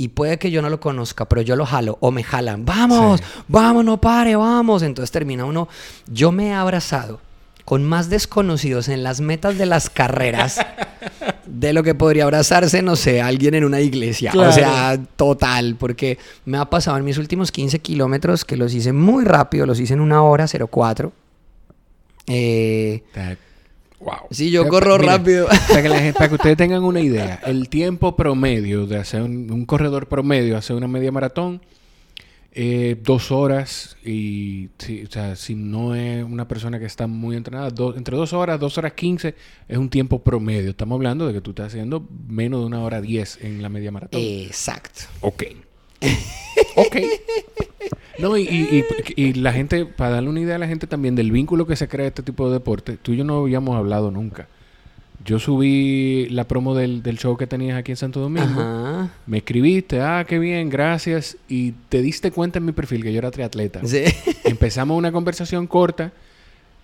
[0.00, 3.20] y puede que yo no lo conozca, pero yo lo jalo o me jalan, vamos,
[3.48, 4.82] vamos, no pare, vamos.
[4.82, 5.68] Entonces termina uno,
[6.06, 7.20] yo me he abrazado
[7.64, 10.64] con más desconocidos en las metas de las carreras
[11.46, 14.32] de lo que podría abrazarse, no sé, alguien en una iglesia.
[14.36, 18.92] O sea, total, porque me ha pasado en mis últimos 15 kilómetros que los hice
[18.92, 21.12] muy rápido, los hice en una hora 04.
[22.28, 23.02] Eh,
[24.00, 24.28] Wow.
[24.30, 25.48] Sí, yo corro rápido.
[25.68, 30.08] Para que, para que, ustedes tengan una idea, el tiempo promedio de hacer un, corredor
[30.08, 31.60] promedio, hacer una media maratón,
[32.52, 37.36] eh, dos horas y si, o sea, si no es una persona que está muy
[37.36, 39.34] entrenada, entre dos horas, dos horas quince
[39.68, 40.70] es un tiempo promedio.
[40.70, 43.90] Estamos hablando de que tú estás haciendo menos de una hora diez en la media
[43.90, 44.20] maratón.
[44.22, 45.02] Exacto.
[45.20, 45.44] Ok.
[46.76, 46.96] ok.
[48.18, 48.84] No, y,
[49.16, 51.88] y, la gente, para darle una idea a la gente también del vínculo que se
[51.88, 54.48] crea este tipo de deporte, tú y yo no habíamos hablado nunca.
[55.24, 59.08] Yo subí la promo del, show que tenías aquí en Santo Domingo.
[59.26, 61.36] Me escribiste, ah, qué bien, gracias.
[61.48, 63.80] Y te diste cuenta en mi perfil que yo era triatleta.
[63.84, 64.04] Sí.
[64.44, 66.12] Empezamos una conversación corta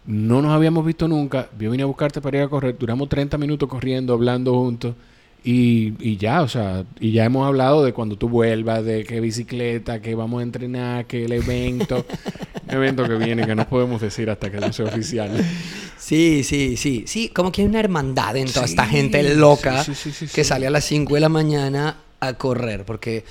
[0.06, 1.48] no nos habíamos visto nunca.
[1.58, 2.76] Yo vine a buscarte para ir a correr.
[2.78, 4.94] Duramos 30 minutos corriendo, hablando juntos.
[5.46, 9.20] Y, y, ya, o sea, y ya hemos hablado de cuando tú vuelvas, de qué
[9.20, 12.06] bicicleta, que vamos a entrenar, que el evento,
[12.66, 15.30] un evento que viene que no podemos decir hasta que no sea oficial.
[15.98, 19.84] Sí, sí, sí, sí, como que hay una hermandad en toda esta gente loca
[20.34, 23.24] que sale a las 5 de la mañana a correr, porque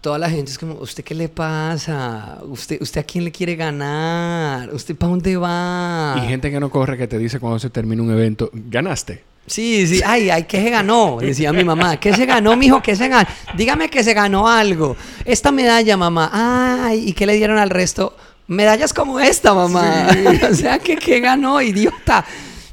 [0.00, 2.38] toda la gente es como, ¿usted qué le pasa?
[2.44, 4.72] ¿Usted, usted a quién le quiere ganar?
[4.72, 6.18] ¿Usted para dónde va?
[6.22, 9.22] Y gente que no corre que te dice cuando se termina un evento, ganaste.
[9.48, 11.18] Sí, sí, ay, ay, ¿qué se ganó?
[11.20, 12.82] Decía mi mamá, ¿qué se ganó, mijo?
[12.82, 13.28] ¿Qué se ganó?
[13.56, 14.96] Dígame que se ganó algo.
[15.24, 18.16] Esta medalla, mamá, ay, ¿y qué le dieron al resto?
[18.46, 20.08] Medallas como esta, mamá.
[20.50, 22.24] o sea, ¿qué, ¿qué ganó, idiota?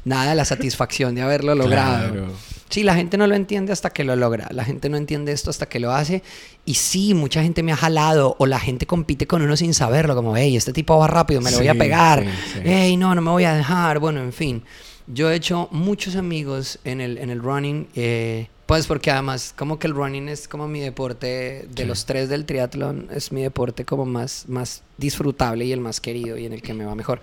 [0.04, 2.28] Nada, la satisfacción de haberlo logrado.
[2.68, 4.48] Sí, la gente no lo entiende hasta que lo logra.
[4.50, 6.22] La gente no entiende esto hasta que lo hace.
[6.64, 10.16] Y sí, mucha gente me ha jalado o la gente compite con uno sin saberlo,
[10.16, 12.24] como, hey, este tipo va rápido, me lo voy a pegar.
[12.64, 14.00] Hey, no, no me voy a dejar.
[14.00, 14.62] Bueno, en fin.
[15.06, 19.78] Yo he hecho muchos amigos en el, en el running, eh, pues porque además como
[19.78, 23.84] que el running es como mi deporte, de los tres del triatlón, es mi deporte
[23.84, 27.20] como más, más disfrutable y el más querido y en el que me va mejor.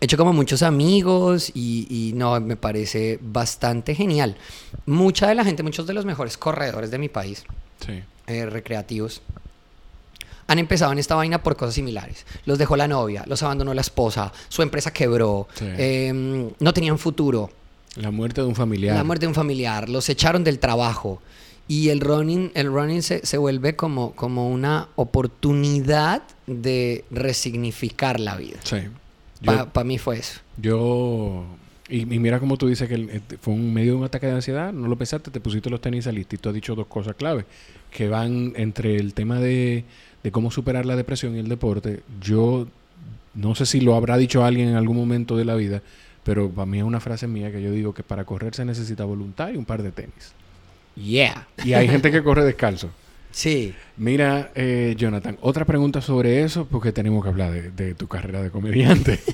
[0.00, 4.36] He hecho como muchos amigos y, y, no, me parece bastante genial.
[4.84, 7.44] Mucha de la gente, muchos de los mejores corredores de mi país,
[8.26, 9.22] eh, recreativos,
[10.48, 12.26] han empezado en esta vaina por cosas similares.
[12.46, 17.50] Los dejó la novia, los abandonó la esposa, su empresa quebró, em, no tenían futuro.
[17.96, 18.96] La muerte de un familiar.
[18.96, 21.20] La muerte de un familiar, los echaron del trabajo.
[21.68, 28.36] Y el running, el running se, se vuelve como, como una oportunidad de resignificar la
[28.36, 28.58] vida.
[28.64, 28.78] Sí.
[29.44, 30.40] Para mí fue eso.
[30.56, 31.44] Yo
[31.88, 34.72] y, mira como tú dices que eh, fue un medio de un ataque de ansiedad,
[34.72, 37.46] no lo pensaste, te pusiste los tenis al y tú has dicho dos cosas clave,
[37.90, 39.84] que van entre el tema de
[40.22, 42.66] de cómo superar la depresión y el deporte, yo
[43.34, 45.82] no sé si lo habrá dicho alguien en algún momento de la vida,
[46.24, 49.04] pero para mí es una frase mía que yo digo que para correr se necesita
[49.04, 50.32] voluntad y un par de tenis.
[50.96, 51.46] Yeah.
[51.64, 52.90] Y hay gente que corre descalzo.
[53.30, 53.74] Sí.
[53.96, 58.50] Mira, eh, Jonathan, otra pregunta sobre eso, porque tenemos que hablar de, tu carrera de
[58.50, 59.20] comediante.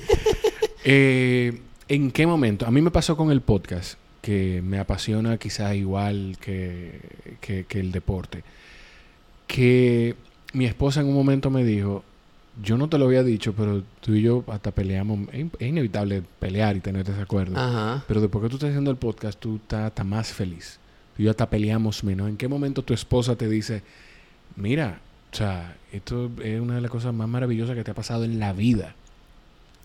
[0.87, 2.67] Eh, ¿En qué momento?
[2.67, 6.99] A mí me pasó con el podcast, que me apasiona quizás igual que,
[7.41, 8.43] que, que el deporte.
[9.47, 10.13] Que
[10.55, 12.03] mi esposa en un momento me dijo,
[12.63, 15.27] yo no te lo había dicho, pero tú y yo hasta peleamos.
[15.33, 18.03] Es, inevitable pelear y tener desacuerdo.
[18.07, 20.79] Pero después que tú estás haciendo el podcast, tú estás, más feliz.
[21.15, 22.29] Tú y yo hasta peleamos menos.
[22.29, 23.83] ¿En qué momento tu esposa te dice,
[24.55, 25.01] mira,
[25.33, 28.39] o sea, esto es una de las cosas más maravillosas que te ha pasado en
[28.39, 28.95] la vida?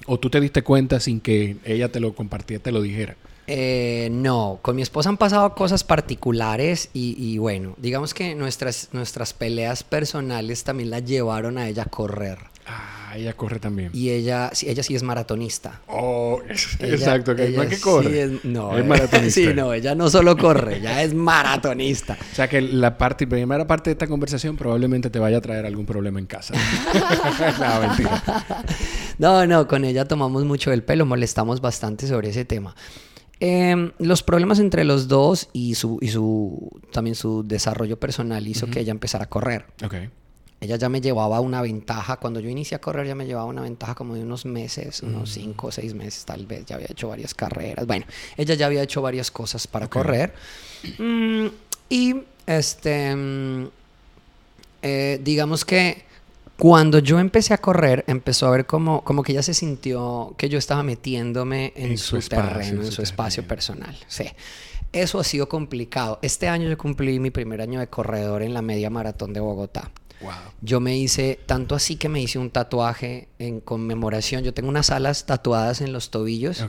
[0.06, 3.16] ¿O tú te diste cuenta sin que ella te lo compartiera, te lo dijera?
[3.52, 9.32] Eh, no, con mi esposa han pasado cosas particulares y, bueno, digamos que nuestras, nuestras
[9.32, 12.38] peleas personales también la llevaron a ella a correr.
[12.64, 13.90] Ah, ella corre también.
[13.92, 15.80] Y ella, sí, ella sí es maratonista.
[15.88, 16.40] Oh,
[16.78, 18.22] exacto, que no es que corre.
[18.22, 19.40] es, no, es maratonista.
[19.40, 22.16] sí, no, ella no solo corre, ella es maratonista.
[22.30, 25.66] O sea que la parte, primera parte de esta conversación probablemente te vaya a traer
[25.66, 26.54] algún problema en casa.
[27.58, 28.22] no, mentira.
[29.18, 32.76] No, no, con ella tomamos mucho el pelo, molestamos bastante sobre ese tema.
[33.42, 38.66] Em, los problemas entre los dos y su, y su también su desarrollo personal hizo
[38.66, 39.64] que ella empezara a correr.
[39.82, 40.10] Okay.
[40.60, 42.18] Ella ya me llevaba una ventaja.
[42.18, 45.30] Cuando yo inicié a correr, ya me llevaba una ventaja como de unos meses, unos
[45.30, 45.32] mm.
[45.32, 46.66] cinco o seis meses tal vez.
[46.66, 47.86] Ya había hecho varias carreras.
[47.86, 48.04] Bueno,
[48.36, 50.34] ella ya había hecho varias cosas para correr.
[50.98, 51.46] Mm,
[51.88, 53.68] y este, mm,
[54.82, 56.04] eh, digamos que
[56.60, 60.50] cuando yo empecé a correr, empezó a ver como, como que ella se sintió que
[60.50, 63.96] yo estaba metiéndome en, su, terreno, en su, espacio personal.
[64.06, 64.26] Sí.
[64.92, 66.18] Eso ha sido complicado.
[66.20, 69.90] Este año yo cumplí mi primer año de corredor en la media maratón de Bogotá.
[70.20, 70.32] Wow.
[70.60, 74.44] Yo me hice, tanto así que me hice un tatuaje en conmemoración.
[74.44, 76.66] Yo tengo unas alas tatuadas en los tobillos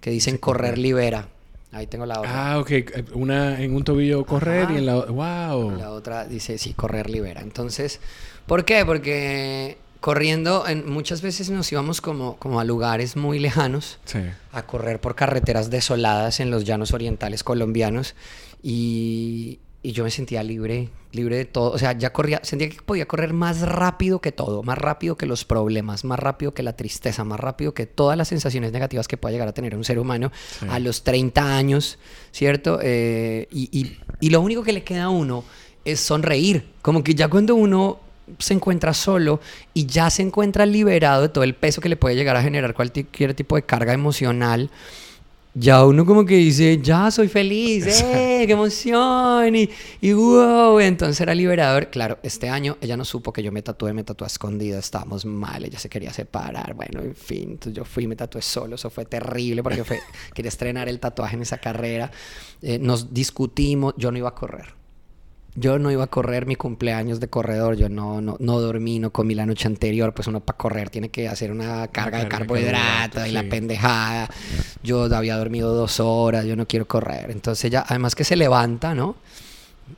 [0.00, 1.28] que dicen correr libera.
[1.72, 2.52] Ahí tengo la otra.
[2.52, 2.70] Ah, ok.
[3.14, 5.78] Una en un tobillo correr y en la ¡Wow!
[5.78, 7.40] La otra dice, sí, correr libera.
[7.40, 7.98] Entonces,
[8.46, 8.84] ¿por qué?
[8.84, 14.00] Porque corriendo, en, muchas veces nos íbamos como, como a lugares muy lejanos
[14.52, 18.16] a correr por carreteras desoladas en los llanos orientales colombianos
[18.62, 21.72] y, y yo me sentía libre, libre de todo.
[21.72, 25.26] O sea, ya corría, sentía que podía correr más rápido que todo, más rápido que
[25.26, 29.16] los problemas, más rápido que la tristeza, más rápido que todas las sensaciones negativas que
[29.16, 30.30] pueda llegar a tener un ser humano
[30.68, 31.98] a los 30 años,
[32.30, 32.78] ¿cierto?
[32.80, 35.44] Eh, y, y, lo único que le queda a uno
[35.84, 36.70] es sonreír.
[36.80, 38.00] Como que ya cuando uno
[38.38, 39.40] se encuentra solo
[39.74, 42.74] y ya se encuentra liberado de todo el peso que le puede llegar a generar
[42.74, 44.70] cualquier tipo de carga emocional,
[45.54, 48.44] ya uno como que dice, ya soy feliz, ¡eh!
[48.46, 49.54] ¡Qué emoción!
[49.54, 49.68] Y,
[50.00, 51.90] y wow, entonces era liberador.
[51.90, 55.26] Claro, este año ella no supo que yo me tatué, me tatué a escondida, estábamos
[55.26, 57.50] mal, ella se quería separar, bueno, en fin.
[57.50, 60.00] Entonces yo fui, me tatué solo, eso fue terrible porque fue,
[60.34, 62.10] quería estrenar el tatuaje en esa carrera.
[62.62, 64.81] Eh, nos discutimos, yo no iba a correr
[65.54, 69.10] yo no iba a correr mi cumpleaños de corredor, yo no, no, no dormí, no
[69.10, 73.26] comí la noche anterior, pues uno para correr tiene que hacer una carga de carbohidratos
[73.26, 74.30] y la pendejada.
[74.82, 77.30] Yo había dormido dos horas, yo no quiero correr.
[77.30, 79.16] Entonces ella, además que se levanta, ¿no?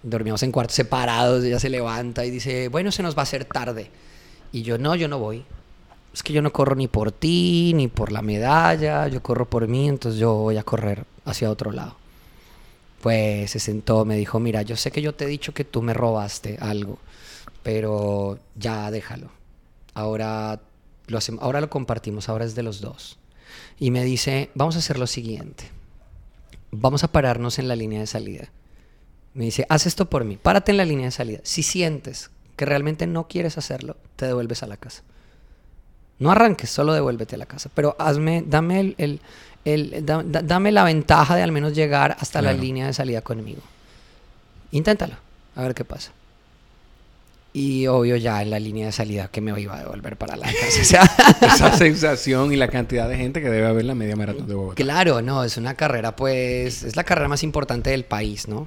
[0.02, 3.44] Dormíamos en cuartos separados, ella se levanta y dice, bueno, se nos va a hacer
[3.44, 3.90] tarde.
[4.50, 5.44] Y yo, no, yo no voy.
[6.12, 9.68] Es que yo no corro ni por ti, ni por la medalla, yo corro por
[9.68, 11.96] mí, entonces yo voy a correr hacia otro lado
[13.04, 15.82] pues se sentó, me dijo, mira, yo sé que yo te he dicho que tú
[15.82, 16.98] me robaste algo,
[17.62, 19.28] pero ya déjalo.
[19.92, 20.62] Ahora
[21.08, 23.18] lo, ahora lo compartimos, ahora es de los dos.
[23.78, 25.64] Y me dice, vamos a hacer lo siguiente.
[26.70, 28.48] Vamos a pararnos en la línea de salida.
[29.34, 31.40] Me dice, haz esto por mí, párate en la línea de salida.
[31.42, 35.02] Si sientes que realmente no quieres hacerlo, te devuelves a la casa.
[36.18, 37.70] No arranques, solo devuélvete a la casa.
[37.74, 39.20] Pero hazme, dame el,
[39.64, 43.62] el, dame la ventaja de al menos llegar hasta la línea de salida conmigo.
[44.70, 45.14] Inténtalo,
[45.56, 46.12] a ver qué pasa.
[47.52, 50.46] Y obvio ya en la línea de salida que me iba a devolver para la
[50.52, 51.02] casa.
[51.40, 54.82] Esa sensación y la cantidad de gente que debe haber la media maratón de Bogotá.
[54.82, 58.66] Claro, no, es una carrera pues, es la carrera más importante del país, ¿no?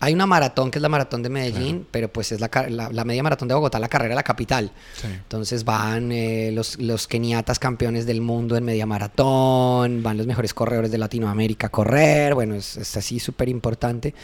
[0.00, 3.22] Hay una maratón que es la maratón de Medellín, pero pues es la, la, media
[3.22, 4.72] maratón de Bogotá, la carrera de la capital.
[5.02, 10.52] Entonces van eh, los, los keniatas campeones del mundo en media maratón, van los mejores
[10.52, 14.14] corredores de Latinoamérica a correr, bueno, es, es así súper importante.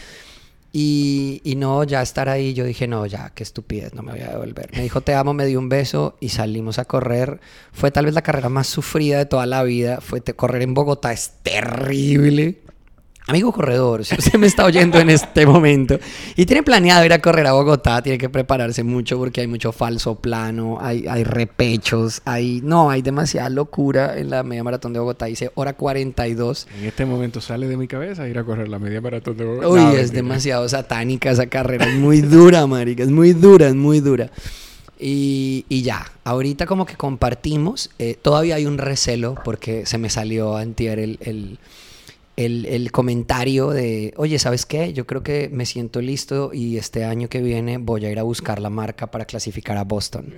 [0.72, 4.20] Y, y, no, ya estar ahí, yo dije, no, ya, qué estupidez, no me voy
[4.20, 4.70] a devolver.
[4.72, 7.40] Me dijo, te amo, me dio un beso y salimos a correr.
[7.72, 10.00] Fue tal vez la carrera más sufrida de toda la vida.
[10.00, 12.60] Fue correr en Bogotá, es terrible.
[13.30, 16.00] Amigo corredor, si usted me está oyendo en este momento
[16.34, 19.70] y tiene planeado ir a correr a Bogotá, tiene que prepararse mucho porque hay mucho
[19.70, 22.60] falso plano, hay, hay repechos, hay...
[22.64, 25.26] No, hay demasiada locura en la media maratón de Bogotá.
[25.26, 26.66] Dice hora 42.
[26.80, 29.68] En este momento sale de mi cabeza ir a correr la media maratón de Bogotá.
[29.68, 31.86] Uy, es demasiado satánica esa carrera.
[31.86, 33.04] Es muy dura, marica.
[33.04, 34.28] Es muy dura, es muy dura.
[34.98, 40.10] Y, y, ya, ahorita como que compartimos, eh, todavía hay un recelo porque se me
[40.10, 41.58] salió antier el, el,
[42.44, 44.92] el, comentario de, oye, ¿sabes qué?
[44.92, 48.22] Yo creo que me siento listo y este año que viene voy a ir a
[48.22, 50.34] buscar la marca para clasificar a Boston.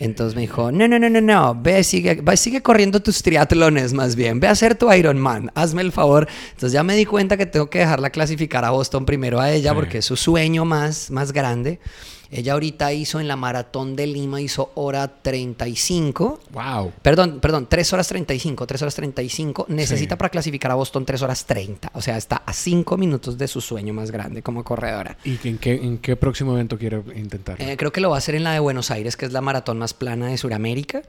[0.00, 4.14] Entonces me dijo, no, no, no, no, no, ve, sigue, sigue corriendo tus triatlones más
[4.14, 6.28] bien, ve a hacer tu Ironman, hazme el favor.
[6.50, 9.74] Entonces ya me di cuenta que tengo que dejarla clasificar a Boston primero a ella
[9.74, 11.80] porque es su sueño más, más grande.
[12.30, 16.40] Ella ahorita hizo en la maratón de Lima, hizo hora 35.
[16.50, 16.92] Wow.
[17.00, 19.66] Perdón, perdón, 3 horas 35, 3 horas 35.
[19.68, 21.90] Necesita para clasificar a Boston 3 horas 30.
[21.94, 25.16] O sea, está a 5 minutos de su sueño más grande como corredora.
[25.24, 27.60] ¿Y en qué, en qué próximo evento quiere intentar?
[27.60, 29.40] Eh, creo que lo va a hacer en la de Buenos Aires, que es la
[29.40, 31.02] maratón más plana de Sudamérica.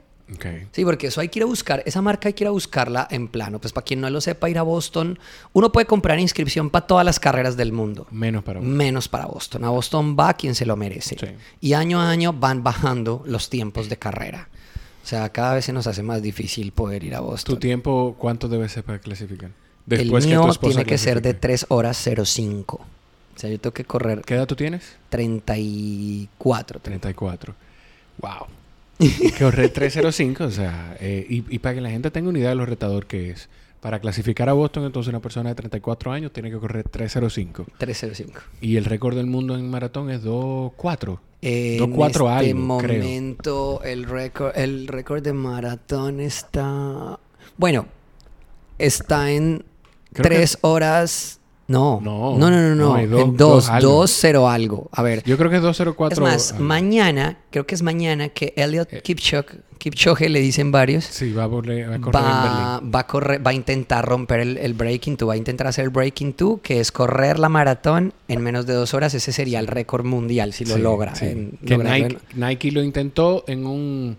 [0.72, 3.06] Sí, porque eso hay que ir a buscar, esa marca hay que ir a buscarla
[3.10, 3.60] en plano.
[3.60, 5.18] Pues para quien no lo sepa, ir a Boston,
[5.52, 8.06] uno puede comprar inscripción para todas las carreras del mundo.
[8.10, 8.76] Menos para Boston.
[8.76, 9.64] Menos para Boston.
[9.64, 11.16] A Boston va quien se lo merece.
[11.60, 14.48] Y año a año van bajando los tiempos de carrera.
[15.02, 17.54] O sea, cada vez se nos hace más difícil poder ir a Boston.
[17.54, 19.50] ¿Tu tiempo cuánto debe ser para clasificar?
[19.86, 22.76] Después el mío tiene que ser de 3 horas 05.
[22.76, 24.22] O sea, yo tengo que correr.
[24.22, 24.96] ¿Qué edad tú tienes?
[25.08, 26.80] 34.
[26.80, 27.54] 34.
[28.18, 28.59] Wow.
[29.20, 32.54] que correr 305, o sea, eh, y, para que la gente tenga una idea de
[32.56, 33.48] lo retador que es.
[33.80, 37.64] Para clasificar a Boston, entonces una persona de 34 años tiene que correr 305.
[37.78, 38.40] 305.
[38.60, 41.18] Y el récord del mundo en maratón es 2.4.
[41.40, 47.18] En 2.4 este momento el récord el récord de maratón está
[47.56, 47.86] bueno,
[48.76, 49.64] está en
[50.12, 51.39] 3 horas
[51.70, 52.98] no, no, no, no, no.
[52.98, 54.88] en 2, 2, 0 algo.
[54.90, 55.22] A ver.
[55.22, 56.16] Yo creo que es 204.
[56.16, 59.02] Es más, mañana, creo que es mañana que Elliot eh.
[59.02, 61.04] Kipchoge, Kipchoge le dicen varios.
[61.04, 65.16] Sí, va a, correr va, Va a, correr, va a intentar romper el, el Breaking
[65.16, 68.66] 2, va a intentar hacer el Breaking 2, que es correr la maratón en menos
[68.66, 69.14] de dos horas.
[69.14, 71.12] Ese sería el récord mundial si lo logra.
[71.12, 74.16] que Nike, Nike, lo intentó en un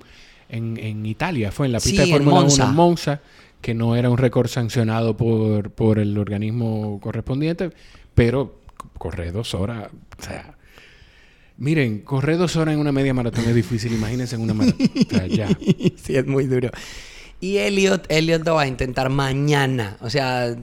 [0.48, 3.22] en, en Italia, fue en la pista de Fórmula 1 en Monza
[3.62, 7.72] que no era un récord sancionado por, por el organismo correspondiente,
[8.16, 8.60] pero
[8.98, 10.58] correr dos horas, o sea,
[11.58, 15.10] miren, correr dos horas en una media maratón es difícil, imagínense en una maratón, o
[15.10, 15.48] sea, ya.
[15.96, 16.70] Sí, es muy duro.
[17.40, 20.56] Y Elliot, Elliot lo va a intentar mañana, o sea,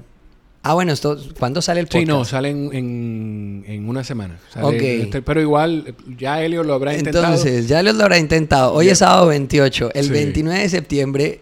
[0.63, 2.01] Ah, bueno, esto, ¿cuándo sale el podcast?
[2.01, 4.39] Sí, no, sale en, en, una semana.
[4.73, 7.25] Este, pero igual, ya Elliot lo habrá intentado.
[7.25, 8.75] Entonces, ya Elliot lo habrá intentado.
[8.75, 9.93] Hoy es sábado 28.
[9.95, 11.41] El 29 de septiembre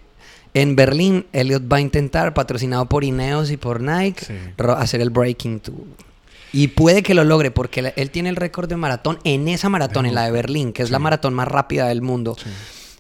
[0.57, 4.27] En Berlín, Elliot va a intentar, patrocinado por Ineos y por Nike,
[4.79, 5.85] hacer el Breaking Tour.
[6.51, 10.07] Y puede que lo logre porque él tiene el récord de maratón en esa maratón,
[10.07, 12.39] en la de Berlín, que es la maratón más rápida del mundo.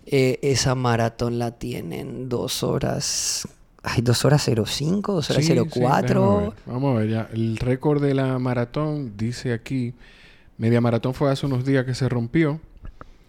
[0.05, 3.49] Eh, esa maratón la tienen dos horas.
[3.83, 6.55] Ay, dos horas 05, dos horas 04.
[6.67, 7.31] Vamos a ver, ya.
[7.33, 9.95] El récord de la maratón dice aquí.
[10.59, 12.61] Media maratón fue hace unos días que se rompió.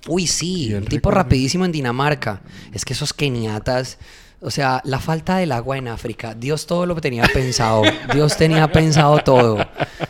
[0.07, 2.41] Uy, sí, un tipo rapidísimo en Dinamarca.
[2.73, 3.97] Es que esos keniatas.
[4.39, 7.81] O sea, la falta del agua en África, Dios todo lo tenía pensado.
[8.13, 9.57] Dios tenía pensado todo.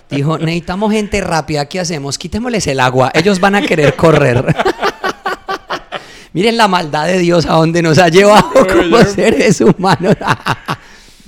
[0.10, 2.18] Dijo, necesitamos gente rápida, ¿qué hacemos?
[2.18, 4.54] Quitémosles el agua, ellos van a querer correr.
[6.34, 10.16] Miren la maldad de Dios a donde nos ha llevado como seres humanos.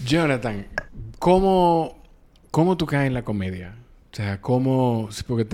[0.06, 0.68] Jonathan,
[1.18, 1.96] ¿cómo,
[2.52, 3.76] ¿cómo tú caes en la comedia?
[4.12, 5.10] O sea, ¿cómo...?
[5.26, 5.46] Porque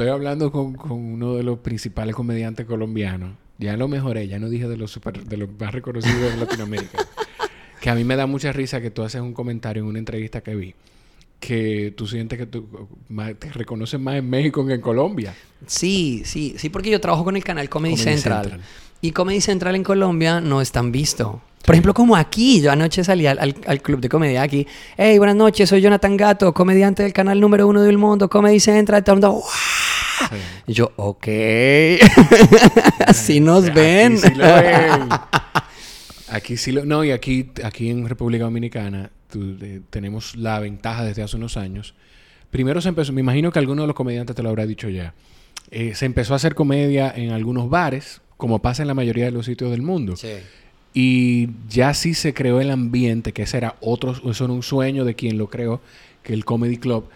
[0.00, 3.34] estoy hablando con, con, uno de los principales comediantes colombianos.
[3.58, 7.06] Ya lo mejoré, ya no dije de los, super, de los más reconocidos de Latinoamérica.
[7.82, 10.40] que a mí me da mucha risa que tú haces un comentario en una entrevista
[10.40, 10.74] que vi
[11.38, 12.68] que tú sientes que tú
[13.38, 15.34] te reconoces más en México que en Colombia.
[15.66, 18.60] Sí, sí, sí, porque yo trabajo con el canal Comedy, Central,
[19.00, 21.40] Y Comedy Central en Colombia no es tan visto.
[21.64, 24.66] Por ejemplo, como aquí, yo anoche salí al, club de comedia aquí.
[24.96, 29.04] Hey, buenas noches, soy Jonathan Gato, comediante del canal número uno del mundo, Comedy Central.
[29.04, 29.44] Todo el mundo,
[30.66, 31.26] Y yo, ok.
[33.06, 34.16] Así nos ven.
[34.16, 35.08] Aquí sí lo ven.
[36.28, 36.84] Aquí sí lo...
[36.84, 39.10] No, y aquí, aquí en República Dominicana
[39.90, 41.94] tenemos la ventaja desde hace unos años.
[42.50, 45.14] Primero se empezó, me imagino que alguno de los comediantes te lo habrá dicho ya.
[45.70, 49.30] Eh, se empezó a hacer comedia en algunos bares, como pasa en la mayoría de
[49.30, 50.14] los sitios del mundo.
[50.92, 55.04] Y ya sí se creó el ambiente, que ese era otro, eso era un sueño
[55.04, 55.80] de quien lo creó,
[56.22, 57.08] que el Comedy Club.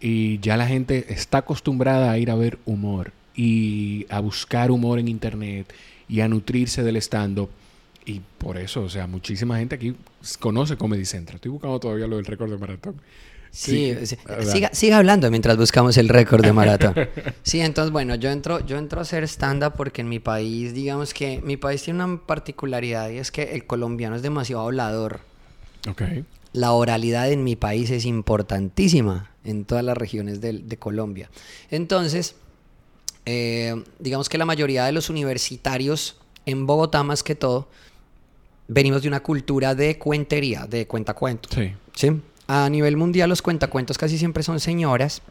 [0.00, 4.98] Y ya la gente está acostumbrada a ir a ver humor y a buscar humor
[4.98, 5.72] en internet
[6.08, 7.48] y a nutrirse del stand-up.
[8.04, 9.94] Y por eso, o sea, muchísima gente aquí
[10.38, 11.36] conoce Comedy Central.
[11.36, 12.96] Estoy buscando todavía lo del récord de maratón.
[13.56, 13.96] Sí,
[14.72, 16.94] siga, hablando mientras buscamos el récord de maratón.
[17.42, 21.14] Sí, entonces, bueno, yo entro, yo entro a hacer stand-up porque en mi país, digamos
[21.14, 25.20] que mi país tiene una particularidad y es que el colombiano es demasiado hablador.
[25.88, 26.02] Ok.
[26.52, 31.30] La oralidad en mi país es importantísima en todas las regiones de, de Colombia.
[31.70, 32.34] Entonces,
[33.24, 37.68] eh, digamos que la mayoría de los universitarios en Bogotá más que todo,
[38.68, 41.52] venimos de una cultura de cuentería, de cuentacuentos.
[41.54, 41.72] Sí.
[41.94, 42.20] ¿sí?
[42.48, 45.22] A nivel mundial los cuentacuentos casi siempre son señoras,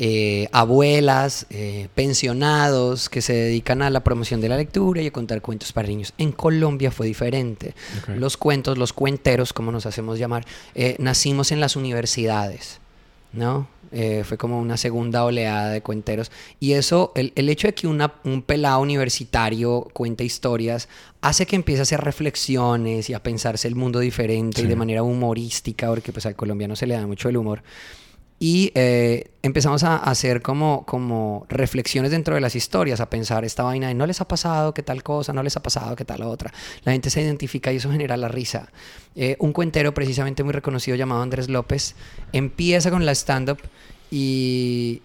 [0.00, 5.10] eh, abuelas, eh, pensionados que se dedican a la promoción de la lectura y a
[5.10, 6.14] contar cuentos para niños.
[6.18, 7.74] En Colombia fue diferente.
[8.06, 10.46] Los cuentos, los cuenteros, como nos hacemos llamar,
[10.76, 12.78] eh, nacimos en las universidades,
[13.32, 13.68] ¿no?
[13.90, 16.30] Eh, fue como una segunda oleada de cuenteros.
[16.60, 20.88] Y eso, el, el hecho de que una, un pelado universitario cuente historias,
[21.20, 25.02] hace que empiece a hacer reflexiones y a pensarse el mundo diferente y de manera
[25.02, 27.62] humorística, porque pues al colombiano se le da mucho el humor.
[28.40, 33.64] Y eh, empezamos a hacer como, como reflexiones dentro de las historias, a pensar esta
[33.64, 36.22] vaina de no les ha pasado que tal cosa, no les ha pasado que tal
[36.22, 36.52] otra.
[36.84, 38.68] La gente se identifica y eso genera la risa.
[39.16, 41.96] Eh, un cuentero precisamente muy reconocido llamado Andrés López
[42.32, 43.58] empieza con la stand-up
[44.10, 45.02] y,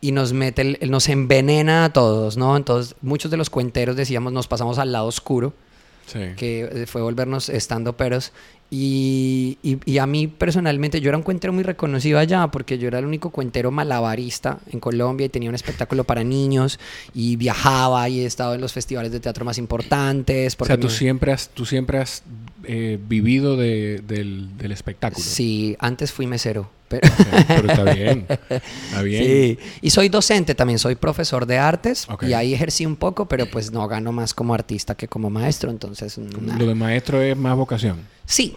[0.00, 2.56] y nos mete, nos envenena a todos, ¿no?
[2.56, 5.52] Entonces muchos de los cuenteros decíamos nos pasamos al lado oscuro.
[6.36, 8.32] Que fue volvernos estando peros
[8.70, 12.98] y, y, a mí personalmente, yo era un cuentero muy reconocido allá porque yo era
[12.98, 16.78] el único cuentero malabarista en Colombia y tenía un espectáculo para niños
[17.14, 20.54] y viajaba y he estado en los festivales de teatro más importantes.
[20.58, 22.22] O sea, tú, siempre has, tú siempre has
[22.68, 25.24] eh, vivido de, del, del, espectáculo.
[25.24, 26.70] Sí, antes fui mesero.
[26.88, 27.08] Pero...
[27.66, 28.26] está bien.
[28.28, 29.24] Está bien.
[29.24, 29.58] Sí.
[29.80, 33.72] Y soy docente también, soy profesor de artes y ahí ejercí un poco, pero pues
[33.72, 36.18] no gano más como artista que como maestro, entonces...
[36.18, 37.98] Lo de maestro es más vocación.
[38.26, 38.54] Sí,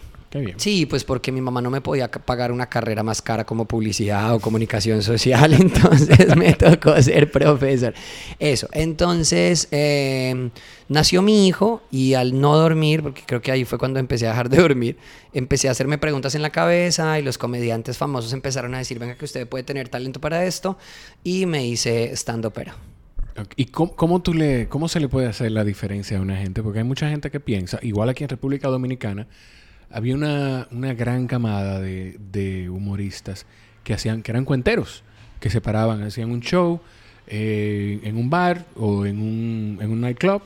[0.57, 4.33] Sí, pues porque mi mamá no me podía pagar una carrera más cara como publicidad
[4.33, 7.93] o comunicación social, entonces me tocó ser profesor.
[8.39, 10.51] Eso, entonces em,
[10.87, 14.29] nació mi hijo y al no dormir, porque creo que ahí fue cuando empecé a
[14.29, 14.97] dejar de dormir,
[15.33, 19.15] empecé a hacerme preguntas en la cabeza y los comediantes famosos empezaron a decir, venga
[19.15, 20.77] que usted puede tener talento para esto
[21.23, 22.73] y me hice stand pero
[23.55, 26.61] ¿Y cómo, tú le, cómo se le puede hacer la diferencia a una gente?
[26.61, 29.27] Porque hay mucha gente que piensa, igual aquí en República Dominicana,
[29.93, 33.45] había una, gran camada de, humoristas
[33.83, 35.03] que hacían, que eran cuenteros,
[35.39, 36.79] que se paraban, hacían un show
[37.27, 40.41] eh, en un bar o en un, en un nightclub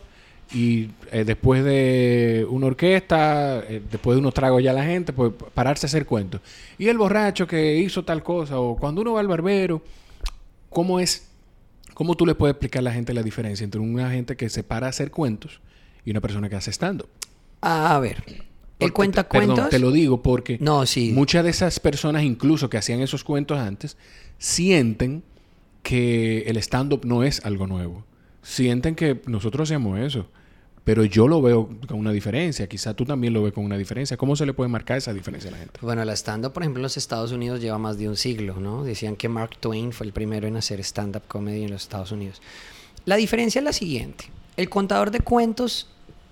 [0.53, 5.33] y eh, después de una orquesta, eh, después de unos tragos ya la gente, pues
[5.53, 6.41] pararse a hacer cuentos.
[6.77, 9.81] Y el borracho que hizo tal cosa, o cuando uno va al barbero,
[10.69, 11.27] ¿cómo es,
[11.93, 14.63] cómo tú le puedes explicar a la gente la diferencia entre una gente que se
[14.63, 15.59] para a hacer cuentos
[16.05, 17.09] y una persona que hace stand-up.
[17.61, 18.23] A ver,
[18.79, 19.69] ¿él cuenta cuentos?
[19.69, 21.11] te lo digo porque no, sí.
[21.13, 23.97] muchas de esas personas, incluso que hacían esos cuentos antes,
[24.37, 25.23] sienten
[25.83, 28.03] que el stand-up no es algo nuevo.
[28.41, 30.27] Sienten que nosotros hacemos eso.
[30.83, 32.67] Pero yo lo veo con una diferencia.
[32.67, 34.17] Quizá tú también lo ves con una diferencia.
[34.17, 35.79] ¿Cómo se le puede marcar esa diferencia a la gente?
[35.81, 38.83] Bueno, el stand-up, por ejemplo, en los Estados Unidos lleva más de un siglo, ¿no?
[38.83, 42.39] Decían que Mark Twain fue el primero en hacer stand-up comedy en los Estados Unidos.
[43.05, 44.25] La diferencia es la siguiente.
[44.57, 45.89] El contador de cuentos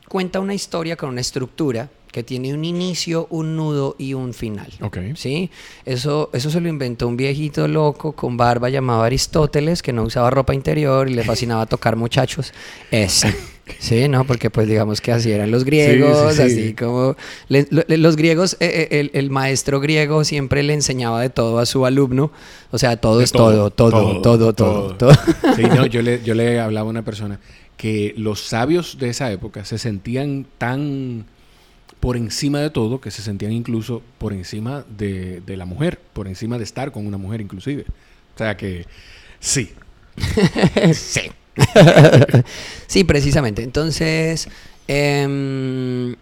[0.08, 4.72] cuenta una historia con una estructura que tiene un inicio, un nudo y un final.
[5.16, 5.50] ¿Sí?
[5.84, 10.30] Eso, eso se lo inventó un viejito loco con barba llamado Aristóteles, que no usaba
[10.30, 12.54] ropa interior y le fascinaba tocar muchachos.
[12.90, 13.36] Ese.
[13.80, 14.28] Sí, ¿no?
[14.28, 17.16] Porque pues digamos que así eran los griegos, así como...
[17.48, 22.30] los griegos, eh, eh, el, maestro griego siempre le enseñaba de todo a su alumno.
[22.72, 25.14] O sea, todo es todo, todo, todo, todo, todo.
[25.56, 27.40] Sí, no, yo le, yo le hablaba a una persona
[27.78, 31.26] que los sabios de esa época se sentían tan
[32.04, 36.58] por encima de todo, que se sentían incluso por encima de, la mujer, por encima
[36.58, 37.86] de estar con una mujer inclusive.
[38.36, 38.86] O sea que
[39.40, 39.72] sí.
[40.94, 41.32] sí.
[42.88, 43.64] sí, precisamente.
[43.64, 44.50] Entonces,
[44.90, 46.14] eh,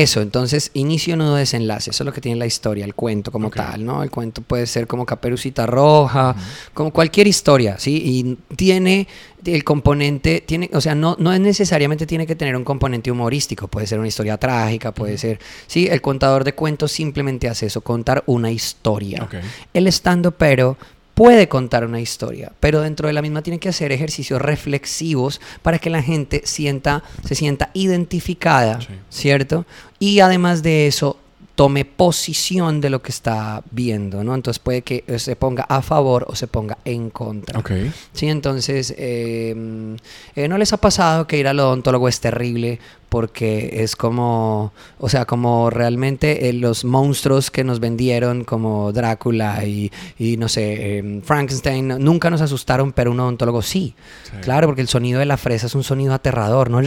[0.00, 3.50] eso, entonces inicio, nudo, desenlace, eso es lo que tiene la historia, el cuento como
[3.50, 4.02] tal, ¿no?
[4.02, 6.34] El cuento puede ser como Caperucita Roja,
[6.72, 8.02] como cualquier historia, ¿sí?
[8.04, 9.06] Y tiene
[9.44, 13.86] el componente, tiene, o sea, no, no necesariamente tiene que tener un componente humorístico, puede
[13.86, 18.22] ser una historia trágica, puede ser, sí, el contador de cuentos simplemente hace eso, contar
[18.26, 19.28] una historia.
[19.74, 20.76] El estando pero
[21.14, 25.78] puede contar una historia, pero dentro de la misma tiene que hacer ejercicios reflexivos para
[25.78, 28.78] que la gente sienta, se sienta identificada,
[29.10, 29.66] ¿cierto?
[29.98, 31.18] Y además de eso,
[31.54, 34.34] tome posición de lo que está viendo, ¿no?
[34.34, 37.58] Entonces puede que se ponga a favor o se ponga en contra.
[37.58, 37.72] Ok.
[38.12, 39.96] Sí, entonces, em,
[40.34, 42.78] eh, ¿no les ha pasado que ir al odontólogo es terrible
[43.12, 49.66] porque es como, o sea, como realmente eh, los monstruos que nos vendieron como Drácula
[49.66, 49.90] y,
[50.38, 53.94] no sé, em, Frankenstein, nunca nos asustaron, pero un odontólogo sí.
[54.40, 56.80] Claro, porque el sonido de la fresa es un sonido aterrador, ¿no?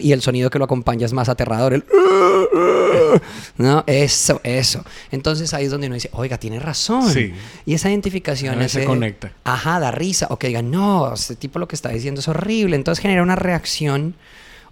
[0.00, 1.84] Y el sonido que lo acompaña es más aterrador, el...
[3.56, 3.84] ¿No?
[3.86, 4.84] Eso, eso.
[5.10, 7.12] Entonces ahí es donde uno dice, oiga, tiene razón.
[7.64, 9.32] Y esa identificación se conecta.
[9.44, 10.26] Ajá, da risa.
[10.30, 12.76] O que digan, no, este tipo lo que está diciendo es horrible.
[12.76, 14.14] Entonces genera una reacción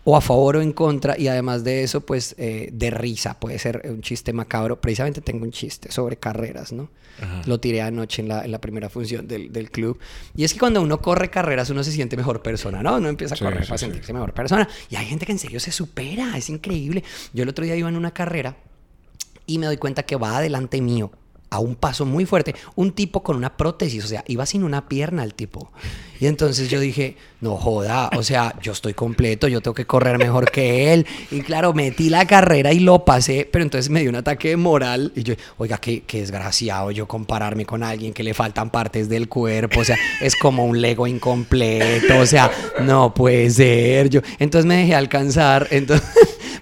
[0.04, 3.58] o a favor o en contra y además de eso pues eh, de risa puede
[3.58, 4.80] ser un chiste macabro.
[4.80, 6.88] Precisamente tengo un chiste sobre carreras no
[7.46, 9.98] lo tiré anoche en la, en la primera función del, del, club.
[10.34, 13.34] Y es que cuando uno corre carreras uno se siente mejor persona no uno empieza
[13.34, 14.68] a correr para sentirse mejor persona.
[14.90, 17.04] Y hay gente que en serio se supera es increíble.
[17.32, 18.56] Yo el otro día iba en una carrera
[19.46, 21.12] y me doy cuenta que va adelante mío
[21.54, 24.88] a un paso muy fuerte, un tipo con una prótesis, o sea, iba sin una
[24.88, 25.70] pierna el tipo.
[26.20, 30.16] Y entonces yo dije, no joda, o sea, yo estoy completo, yo tengo que correr
[30.16, 31.06] mejor que él.
[31.30, 35.12] Y claro, metí la carrera y lo pasé, pero entonces me dio un ataque moral.
[35.14, 39.28] Y yo, oiga, qué, qué desgraciado yo compararme con alguien que le faltan partes del
[39.28, 42.50] cuerpo, o sea, es como un Lego incompleto, o sea,
[42.80, 44.08] no puede ser.
[44.08, 46.08] Yo, entonces me dejé alcanzar, entonces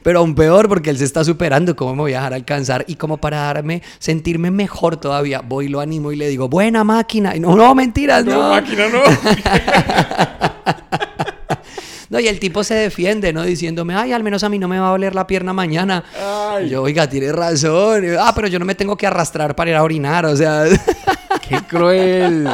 [0.02, 2.84] pero aún peor porque él se está superando, ¿cómo me voy a dejar alcanzar?
[2.88, 6.84] Y como para darme, sentirme mejor todavía, voy y lo animo y le digo, buena
[6.84, 7.36] máquina.
[7.36, 8.32] Y no, no, mentiras, no.
[8.32, 9.02] No, máquina, no.
[12.12, 13.42] No, y el tipo se defiende, ¿no?
[13.42, 16.04] Diciéndome, ay, al menos a mí no me va a doler la pierna mañana.
[16.14, 16.68] Ay.
[16.68, 18.04] Yo, oiga, tiene razón.
[18.20, 20.64] Ah, pero yo no me tengo que arrastrar para ir a orinar, o sea.
[21.46, 22.48] ¡Qué cruel!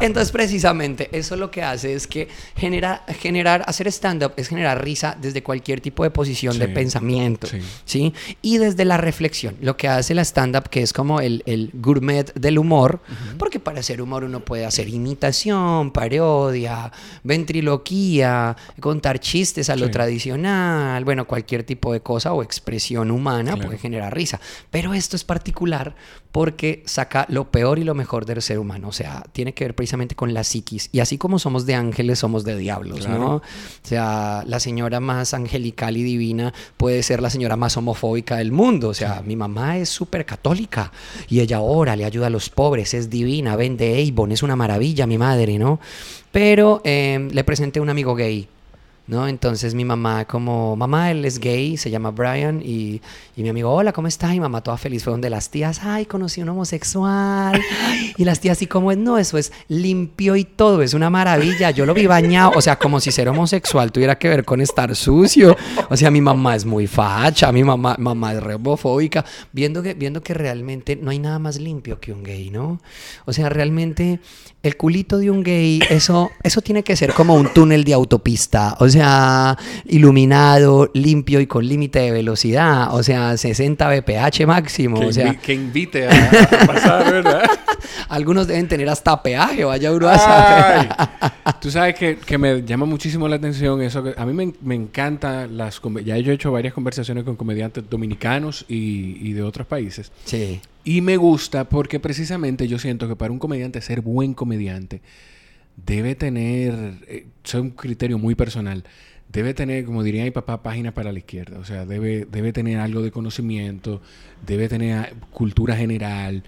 [0.00, 5.16] Entonces, precisamente, eso lo que hace es que genera, generar, hacer stand-up es generar risa
[5.20, 7.48] desde cualquier tipo de posición de pensamiento,
[7.84, 8.12] sí.
[8.42, 9.56] Y desde la reflexión.
[9.60, 13.00] Lo que hace la stand-up, que es como el, el gourmet del humor,
[13.38, 16.92] porque para hacer humor uno puede hacer imitación, parodia,
[17.22, 23.78] ventriloquía, contar chistes a lo tradicional, bueno, cualquier tipo de cosa o expresión humana puede
[23.78, 24.40] generar risa.
[24.70, 25.94] Pero esto es particular
[26.32, 28.88] porque saca lo peor y lo mejor del ser humano.
[28.88, 30.90] O sea, tiene que ver precisamente con la psiquis.
[30.92, 33.36] Y así como somos de ángeles, somos de diablos, ¿no?
[33.36, 33.42] O
[33.80, 38.90] sea, la señora más angelical y divina puede ser la señora más homofóbica del mundo.
[38.90, 40.92] O sea, mi mamá es súper católica
[41.30, 45.06] y ella ora, le ayuda a los pobres, es divina, vende Avon, es una maravilla
[45.06, 45.80] mi madre, ¿no?
[46.32, 48.50] Pero eh, le presenté a un amigo gay
[49.06, 49.28] ¿no?
[49.28, 53.00] Entonces mi mamá como, mamá, él es gay, se llama Brian, y,
[53.36, 54.34] y mi amigo, hola, ¿cómo estás?
[54.34, 57.60] Y mamá toda feliz fue donde las tías, ay, conocí a un homosexual,
[58.16, 61.86] y las tías así como, no, eso es limpio y todo, es una maravilla, yo
[61.86, 65.56] lo vi bañado, o sea, como si ser homosexual tuviera que ver con estar sucio,
[65.88, 68.40] o sea, mi mamá es muy facha, mi mamá, mamá es
[68.76, 72.80] homofóbica, viendo que, viendo que realmente no hay nada más limpio que un gay, ¿no?
[73.24, 74.20] O sea, realmente
[74.66, 78.76] el culito de un gay, eso, eso tiene que ser como un túnel de autopista,
[78.80, 79.56] o sea,
[79.86, 85.34] iluminado, limpio y con límite de velocidad, o sea, 60 bph máximo, que o sea,
[85.34, 87.42] que invite a, pasar, ¿verdad?
[88.08, 90.88] algunos deben tener hasta peaje, vaya uno a saber.
[91.60, 94.74] Tú sabes que, que, me llama muchísimo la atención eso, que a mí me, me
[94.74, 99.66] encanta las ya yo he hecho varias conversaciones con comediantes dominicanos y, y de otros
[99.66, 100.12] países.
[100.24, 100.60] Sí.
[100.86, 105.02] Y me gusta porque precisamente yo siento que para un comediante ser buen comediante
[105.84, 106.74] debe tener,
[107.08, 108.84] eh, es un criterio muy personal,
[109.28, 111.58] debe tener, como diría mi papá, páginas para la izquierda.
[111.58, 114.00] O sea, debe, debe tener algo de conocimiento,
[114.46, 116.44] debe tener cultura general.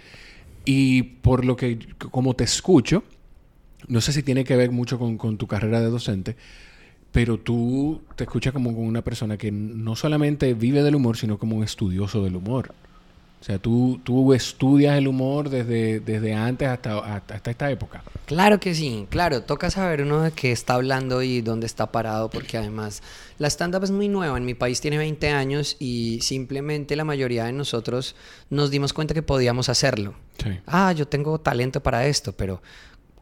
[0.65, 1.81] Y por lo que,
[2.13, 3.03] como te escucho,
[3.89, 6.37] no sé si tiene que ver mucho con, con tu carrera de docente,
[7.11, 11.57] pero tú te escuchas como una persona que no solamente vive del humor, sino como
[11.57, 12.73] un estudioso del humor.
[13.41, 18.03] O sea, tú, tú estudias el humor desde, desde antes hasta, hasta, esta época.
[18.27, 19.43] Claro que sí, claro.
[19.43, 23.01] Toca saber uno de qué está hablando y dónde está parado, porque además
[23.39, 24.37] la stand-up es muy nueva.
[24.37, 28.17] En mi país tiene 20 años y simplemente la mayoría de nosotros
[28.51, 30.15] nos dimos cuenta que podíamos hacerlo.
[30.43, 30.59] Sí.
[30.67, 32.61] Ah, yo tengo talento para esto, pero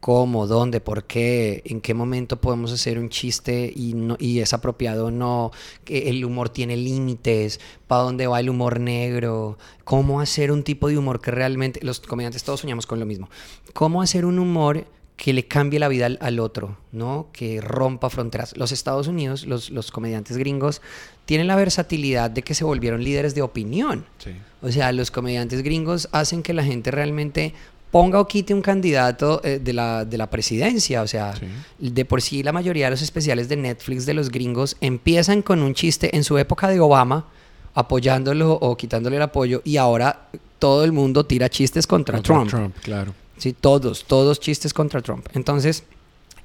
[0.00, 4.52] cómo, dónde, por qué, en qué momento podemos hacer un chiste y, no, y es
[4.52, 5.50] apropiado o no,
[5.86, 10.98] el humor tiene límites, para dónde va el humor negro, cómo hacer un tipo de
[10.98, 13.28] humor que realmente, los comediantes todos soñamos con lo mismo,
[13.72, 14.86] cómo hacer un humor
[15.16, 17.28] que le cambie la vida al, otro, ¿no?
[17.32, 18.54] Que rompa fronteras.
[18.56, 20.82] Los Estados Unidos, los, los, comediantes gringos,
[21.24, 24.04] tienen la versatilidad de que se volvieron líderes de opinión.
[24.18, 24.32] Sí.
[24.60, 27.54] O sea, los comediantes gringos hacen que la gente realmente
[27.90, 31.02] ponga o quite un candidato eh, de, la, de, la, presidencia.
[31.02, 31.34] O sea,
[31.78, 35.62] de por sí la mayoría de los especiales de Netflix de los gringos empiezan con
[35.62, 37.26] un chiste en su época de Obama,
[37.74, 40.28] apoyándolo o quitándole el apoyo, y ahora
[40.58, 42.50] todo el mundo tira chistes contra, contra Trump.
[42.50, 42.76] Trump.
[42.82, 43.14] claro.
[43.38, 45.26] Sí, todos, todos chistes contra Trump.
[45.34, 45.84] Entonces,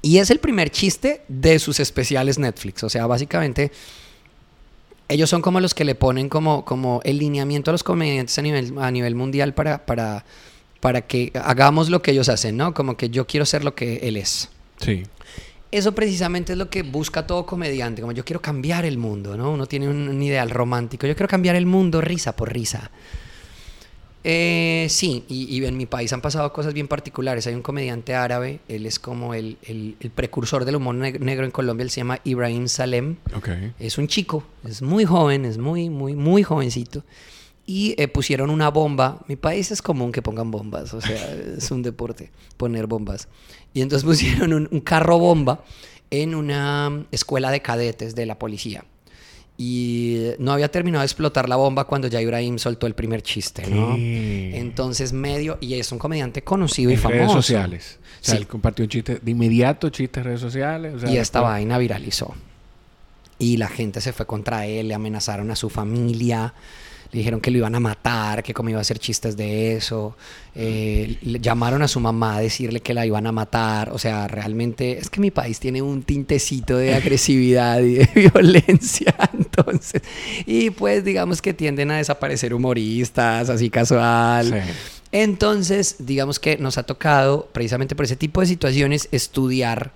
[0.01, 2.83] y es el primer chiste de sus especiales Netflix.
[2.83, 3.71] O sea, básicamente
[5.07, 8.41] ellos son como los que le ponen como, como el lineamiento a los comediantes a
[8.41, 10.25] nivel, a nivel mundial para, para
[10.81, 12.73] para que hagamos lo que ellos hacen, ¿no?
[12.73, 14.49] Como que yo quiero ser lo que él es.
[14.77, 15.03] Sí.
[15.71, 19.51] Eso precisamente es lo que busca todo comediante, como yo quiero cambiar el mundo, ¿no?
[19.51, 22.91] Uno tiene un, ideal romántico, yo quiero cambiar el mundo risa por risa.
[24.23, 27.47] Eh, sí, y, en mi país han pasado cosas bien particulares.
[27.47, 31.83] Hay un comediante árabe, él es como el, el, precursor del humor negro en Colombia,
[31.83, 33.15] él se llama Ibrahim Salem.
[33.35, 33.73] Okay.
[33.79, 37.03] Es un chico, es muy joven, es muy, muy, muy jovencito
[37.65, 39.19] y eh, pusieron una bomba.
[39.27, 43.27] Mi país es común que pongan bombas, o sea, es un deporte poner bombas.
[43.73, 45.63] Y entonces pusieron un, carro bomba
[46.09, 48.85] en una escuela de cadetes de la policía.
[49.57, 53.67] Y no había terminado de explotar la bomba cuando ya Ibrahim soltó el primer chiste,
[53.67, 53.95] ¿no?
[53.95, 57.19] Entonces medio, y es un comediante conocido y famoso.
[57.19, 57.99] redes sociales.
[58.21, 61.03] O sea, él compartió un chiste, de inmediato chistes en redes sociales.
[61.07, 62.33] y esta vaina viralizó.
[63.37, 66.55] Y la gente se fue contra él, le amenazaron a su familia
[67.11, 70.15] le dijeron que lo iban a matar, que cómo iba a hacer chistes de eso.
[70.55, 73.89] Eh, llamaron a su mamá a decirle que la iban a matar.
[73.89, 79.13] O sea, realmente es que mi país tiene un tintecito de agresividad y de violencia.
[79.33, 80.01] Entonces,
[80.45, 84.63] y pues digamos que tienden a desaparecer humoristas, así casual.
[85.11, 89.91] Entonces, digamos que nos ha tocado, precisamente por ese tipo de situaciones, estudiar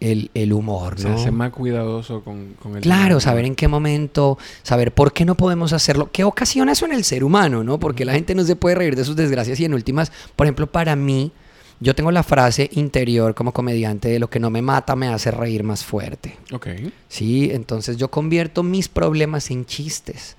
[0.00, 1.18] el, humor, ¿no?
[1.18, 5.36] ser más cuidadoso con, con el Claro, saber en qué momento, saber por qué no
[5.36, 7.78] podemos hacerlo, qué ocasiona eso en el ser humano, ¿no?
[7.78, 10.66] Porque la gente no se puede reír de sus desgracias y en últimas, por ejemplo,
[10.66, 11.32] para mí,
[11.80, 15.30] yo tengo la frase interior como comediante de lo que no me mata me hace
[15.30, 16.36] reír más fuerte.
[16.52, 16.68] Ok.
[17.08, 20.36] Sí, entonces yo convierto mis problemas en chistes.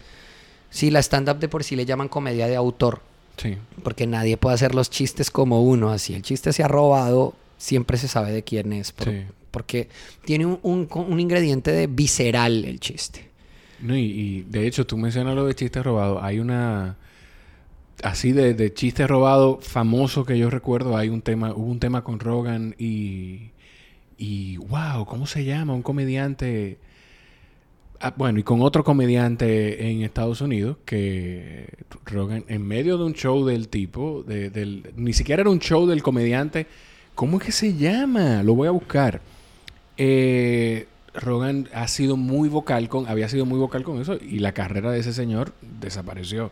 [0.70, 3.02] Sí, la stand-up de por sí le llaman comedia de autor.
[3.38, 3.56] Sí.
[3.84, 6.16] Porque nadie puede hacer los chistes como uno, así.
[6.16, 8.94] El chiste se ha robado, siempre se sabe de quién es.
[9.04, 9.26] sí
[9.58, 9.90] porque
[10.24, 13.28] tiene un, ingrediente de visceral el chiste.
[13.80, 16.22] No, y, de hecho, tú mencionas lo de chiste robado.
[16.22, 16.96] Hay una.
[18.04, 22.04] Así de, de chiste robado famoso que yo recuerdo, hay un tema, hubo un tema
[22.04, 23.50] con Rogan y.
[24.20, 25.74] Y wow, ¿cómo se llama?
[25.74, 26.78] Un comediante.
[28.00, 31.68] Ah, bueno, y con otro comediante en Estados Unidos que
[32.06, 34.24] Rogan, en medio de un show del tipo,
[34.96, 36.68] ni siquiera era un show del comediante,
[37.16, 38.44] ¿cómo es que se llama?
[38.44, 39.20] Lo voy a buscar
[39.98, 44.52] eh, Rogan ha sido muy vocal con, había sido muy vocal con eso y la
[44.54, 46.52] carrera de ese señor desapareció.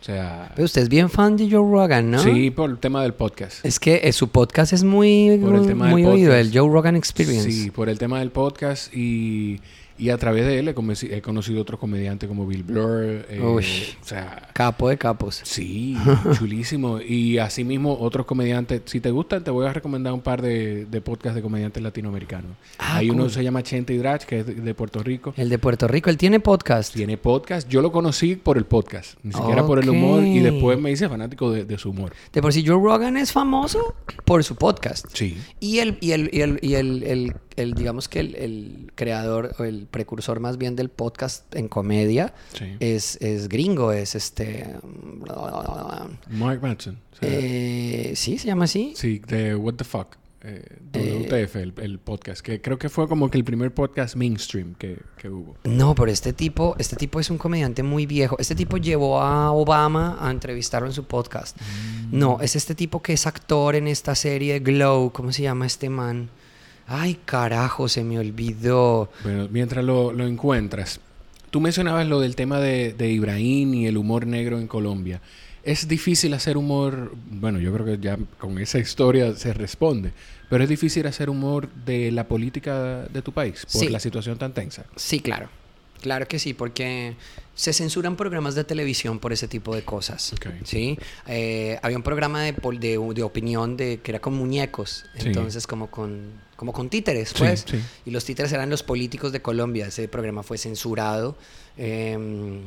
[0.00, 2.18] O sea, Pero usted es bien fan de Joe Rogan, ¿no?
[2.20, 3.64] Sí, por el tema del podcast.
[3.64, 7.50] Es que eh, su podcast es muy, muy oído, el Joe Rogan Experience.
[7.50, 9.60] Sí, por el tema del podcast y
[9.98, 13.24] Y a través de él he, conocido otros comediantes como Bill Blur.
[13.28, 13.60] Eh, o
[14.04, 15.40] sea, capo de capos.
[15.44, 15.96] Sí,
[16.36, 17.00] chulísimo.
[17.00, 18.82] Y asimismo otros comediantes.
[18.84, 22.52] Si te gustan, te voy a recomendar un par de, de podcasts de comediantes latinoamericanos.
[22.78, 25.32] Ah, Hay uno que se llama Chente y Drach, que es de, Puerto Rico.
[25.36, 26.94] El de Puerto Rico, él tiene podcast.
[26.94, 27.68] Tiene podcast.
[27.68, 30.22] Yo lo conocí por el podcast, ni siquiera por el humor.
[30.22, 32.12] Y después me hice fanático de, su humor.
[32.32, 33.94] De por si Joe Rogan es famoso
[34.24, 35.06] por su podcast.
[35.12, 35.38] Sí.
[35.60, 39.86] Y el, y el, y el, y el el, digamos que el, creador o el
[39.86, 42.34] precursor más bien del podcast en comedia
[42.80, 44.76] es, es, gringo, es este...
[46.30, 46.98] Mark Manson.
[47.20, 48.92] Eh, sí, se llama así.
[48.96, 50.16] Sí, de What the Fuck.
[50.48, 55.00] Eh, WTF, el, podcast, que creo que fue como que el primer podcast mainstream que,
[55.18, 55.56] que, hubo.
[55.64, 58.36] No, pero este tipo, este tipo es un comediante muy viejo.
[58.38, 61.60] Este tipo llevó a Obama a entrevistarlo en su podcast.
[62.12, 62.18] Mm.
[62.18, 65.90] No, es este tipo que es actor en esta serie Glow, ¿cómo se llama este
[65.90, 66.30] man?
[66.86, 69.10] Ay, carajo, se me olvidó.
[69.22, 71.00] Bueno, mientras lo, encuentras,
[71.50, 75.20] tú mencionabas lo del tema de, de, Ibrahim y el humor negro en Colombia.
[75.64, 80.12] Es difícil hacer humor, bueno, yo creo que ya con esa historia se responde,
[80.48, 84.54] pero es difícil hacer humor de la política de tu país por la situación tan
[84.54, 84.84] tensa.
[84.94, 85.48] Sí, claro.
[86.00, 87.16] Claro que sí, porque
[87.54, 90.34] se censuran programas de televisión por ese tipo de cosas.
[90.64, 90.98] ¿sí?
[91.26, 96.32] Eh, había un programa de, de, opinión de, que era con muñecos, entonces como con,
[96.56, 97.66] como con títeres, pues.
[98.04, 99.86] Y los títeres eran los políticos de Colombia.
[99.86, 101.36] Ese programa fue censurado.
[101.76, 102.64] Eh,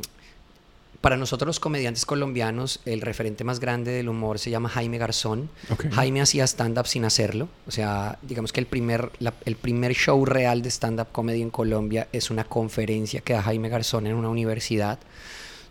[1.02, 5.50] para nosotros los comediantes colombianos, el referente más grande del humor se llama Jaime Garzón.
[5.92, 7.48] Jaime hacía stand-up sin hacerlo.
[7.68, 9.10] O sea, digamos que el primer,
[9.46, 13.70] el primer show real de stand-up comedy en Colombia es una conferencia que da Jaime
[13.70, 15.00] Garzón en una universidad,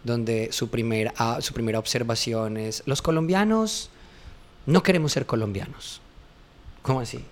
[0.02, 3.90] donde su, primer, ah, su primera observación es, los colombianos
[4.64, 6.00] no queremos ser colombianos.
[6.80, 7.22] ¿Cómo así?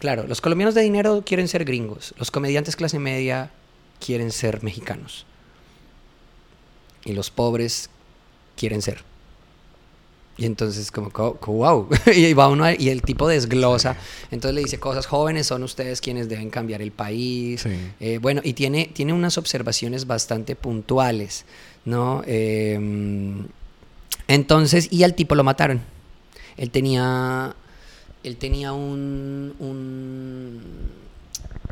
[0.00, 3.50] Claro, los colombianos de dinero quieren ser gringos, los comediantes clase media
[4.04, 5.26] quieren ser mexicanos
[7.04, 7.90] y los pobres
[8.56, 9.04] quieren ser.
[10.36, 13.96] Y entonces como, wow, y va uno y el tipo desglosa,
[14.30, 17.64] entonces le dice cosas, jóvenes son ustedes quienes deben cambiar el país.
[18.00, 21.44] Eh, bueno, y tiene, tiene unas observaciones bastante puntuales,
[21.84, 22.22] ¿no?
[22.26, 23.48] Em,
[24.28, 25.82] entonces, y al tipo lo mataron.
[26.56, 27.54] Él tenía,
[28.22, 29.54] él tenía un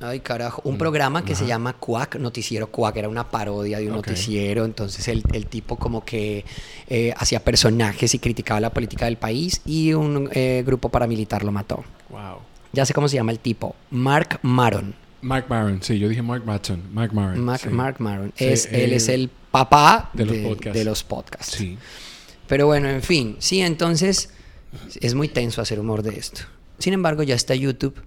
[0.00, 0.62] Ay, carajo.
[0.64, 4.64] Un programa que se llama Quack, Noticiero Quack, era una parodia de un noticiero.
[4.64, 6.44] Entonces el, tipo como que
[6.88, 11.52] eh, hacía personajes y criticaba la política del país y un eh, grupo paramilitar lo
[11.52, 11.84] mató.
[12.10, 12.38] Wow.
[12.72, 13.74] Ya sé cómo se llama el tipo.
[13.90, 14.94] Mark Maron.
[15.20, 16.82] Mark Maron, sí, yo dije Mark Maron.
[16.92, 17.44] Mark Maron.
[17.74, 18.32] Mark, Maron.
[18.36, 20.78] es, él es el papá de los, podcasts.
[20.78, 21.56] de los podcasts.
[21.56, 21.76] Sí.
[22.46, 24.30] Pero bueno, en fin, sí, entonces
[25.00, 26.42] es muy tenso hacer humor de esto.
[26.78, 28.00] Sin embargo, ya está YouTube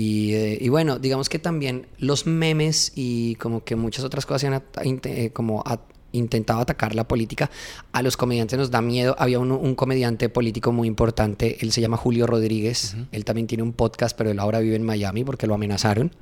[0.00, 5.00] eh, y, bueno, digamos que también los memes y como que muchas otras cosas han
[5.04, 5.64] eh, como
[6.12, 7.50] intentado atacar la política.
[7.92, 9.16] A los comediantes nos da miedo.
[9.18, 12.96] Había un, comediante político muy importante, él se llama Julio Rodríguez.
[13.10, 16.12] Él también tiene un podcast, pero él ahora vive en Miami porque lo amenazaron.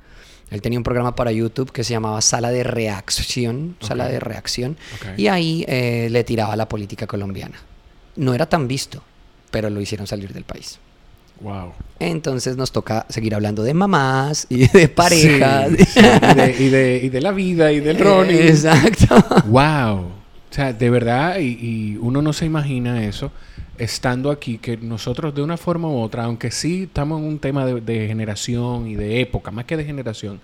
[0.49, 4.77] Él tenía un programa para YouTube que se llamaba Sala de Reacción, Sala de Reacción,
[5.17, 7.59] y ahí eh, le tiraba la política colombiana.
[8.15, 9.03] No era tan visto,
[9.51, 10.79] pero lo hicieron salir del país.
[11.41, 11.73] Wow.
[11.99, 15.71] Entonces nos toca seguir hablando de mamás y de parejas.
[16.59, 18.29] Y, de, la vida y del rol.
[18.31, 19.23] Exacto.
[19.47, 19.97] Wow.
[20.49, 23.31] O sea, de verdad, y, uno no se imagina eso
[23.77, 27.63] estando aquí, que nosotros de una forma u otra, aunque sí estamos en un tema
[27.65, 30.39] de, generación y de época, más que de generación,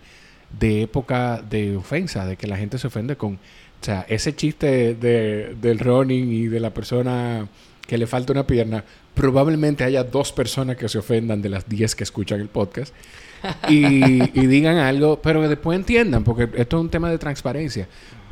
[0.60, 3.40] de época de ofensa, de que la gente se ofende con, o
[3.82, 7.48] sea, ese chiste de, del running y de la persona
[7.88, 11.96] que le falta una pierna, probablemente haya dos personas que se ofendan de las diez
[11.96, 12.94] que escuchan el podcast
[13.70, 17.88] y, digan algo, pero después entiendan, porque esto es un tema de transparencia.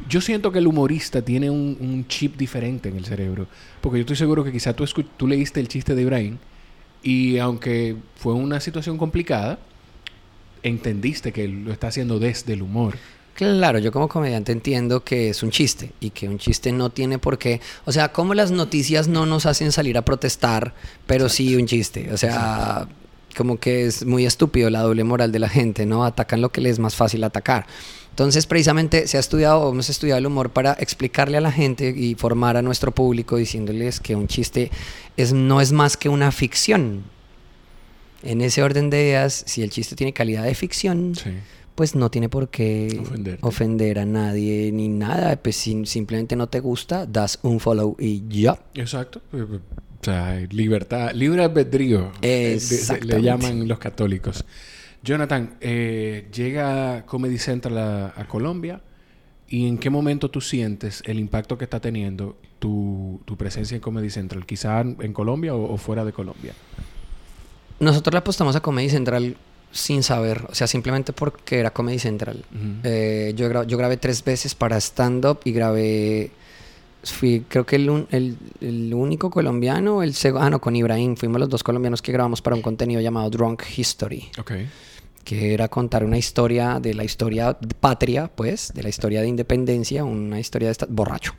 [0.08, 3.48] Yo siento que el humorista tiene un, chip diferente en el cerebro,
[3.82, 4.86] porque yo estoy seguro que quizá tú,
[5.18, 6.38] tú leíste el chiste de Ibrahim
[7.04, 9.60] y aunque fue una situación complicada,
[10.64, 12.96] entendiste que lo está haciendo desde el humor.
[13.42, 17.18] Claro, yo como comediante entiendo que es un chiste y que un chiste no tiene
[17.18, 20.76] por qué, o sea, como las noticias no nos hacen salir a protestar,
[21.08, 22.88] pero sí un chiste, o sea,
[23.36, 26.06] como que es muy estúpido la doble moral de la gente, ¿no?
[26.06, 27.66] Atacan lo que les es más fácil atacar.
[28.12, 32.14] Entonces, precisamente se ha estudiado, hemos estudiado el humor para explicarle a la gente y
[32.14, 34.70] formar a nuestro público diciéndoles que un chiste
[35.18, 37.06] es, no es más que una ficción.
[38.22, 41.16] En ese orden de ideas, si el chiste tiene calidad de ficción,
[41.76, 43.02] pues no tiene por qué
[43.42, 45.36] ofender a nadie ni nada.
[45.36, 48.60] Pues si simplemente no te gusta, das un follow y ya.
[48.74, 49.22] Exacto.
[49.34, 49.60] Eh, eh,
[50.02, 52.12] o sea, libertad, libre albedrío.
[52.22, 52.60] Eh,
[53.04, 54.44] le llaman los católicos.
[55.04, 57.78] Jonathan, eh, llega Comedy Central
[58.16, 58.82] a, Colombia
[59.48, 64.10] y en qué momento tú sientes el impacto que está teniendo tu, presencia en Comedy
[64.10, 66.54] Central, quizá en Colombia o, fuera de Colombia.
[67.80, 69.38] Nosotros le apostamos a Comedy Central
[69.72, 72.44] sin saber, o sea, simplemente porque era Comedy Central.
[72.84, 76.32] Eh, yo, yo grabé tres veces para stand-up y grabé
[77.04, 81.40] fui creo que el, el, el único colombiano, el segundo, ah no, con Ibrahim, fuimos
[81.40, 84.30] los dos colombianos que grabamos para un contenido llamado Drunk History.
[84.38, 84.70] Okay.
[85.24, 90.04] Que era contar una historia de la historia patria, pues, de la historia de independencia,
[90.04, 91.34] una historia de esta, borracho.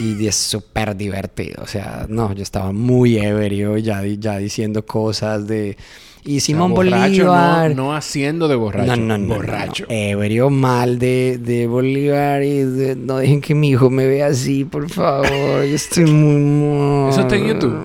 [0.00, 5.46] Y es súper divertido, o sea, no, yo estaba muy ebrio ya, ya diciendo cosas
[5.46, 5.76] de
[6.24, 7.74] y Simón Bolívar.
[7.74, 8.96] No, haciendo de borracho.
[8.96, 9.34] No, no, no.
[9.34, 9.86] Borracho.
[9.88, 12.64] Ebrio mal de, de Bolívar y
[12.96, 15.64] no dejen que mi hijo me vea así, por favor.
[15.64, 17.76] Yo estoy muy ¿Eso está en YouTube?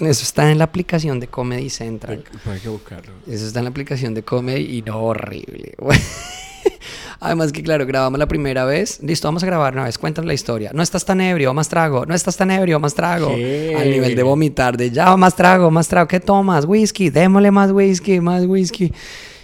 [0.00, 2.24] Eso está en la aplicación de Comedy Central.
[2.46, 3.12] Hay, hay que buscarlo.
[3.26, 5.74] Eso está en la aplicación de Comedy y no horrible.
[7.24, 9.00] Además que, claro, grabamos la primera vez.
[9.02, 9.96] Listo, vamos a grabar una vez.
[9.96, 10.70] Cuéntanos la historia.
[10.74, 12.04] No estás tan ebrio, más trago.
[12.04, 13.30] No estás tan ebrio, más trago.
[13.30, 16.06] Al nivel de vomitar, de ya, más trago, más trago.
[16.06, 16.66] ¿Qué tomas?
[16.66, 17.08] Whisky.
[17.08, 18.92] Démosle más whisky, más whisky.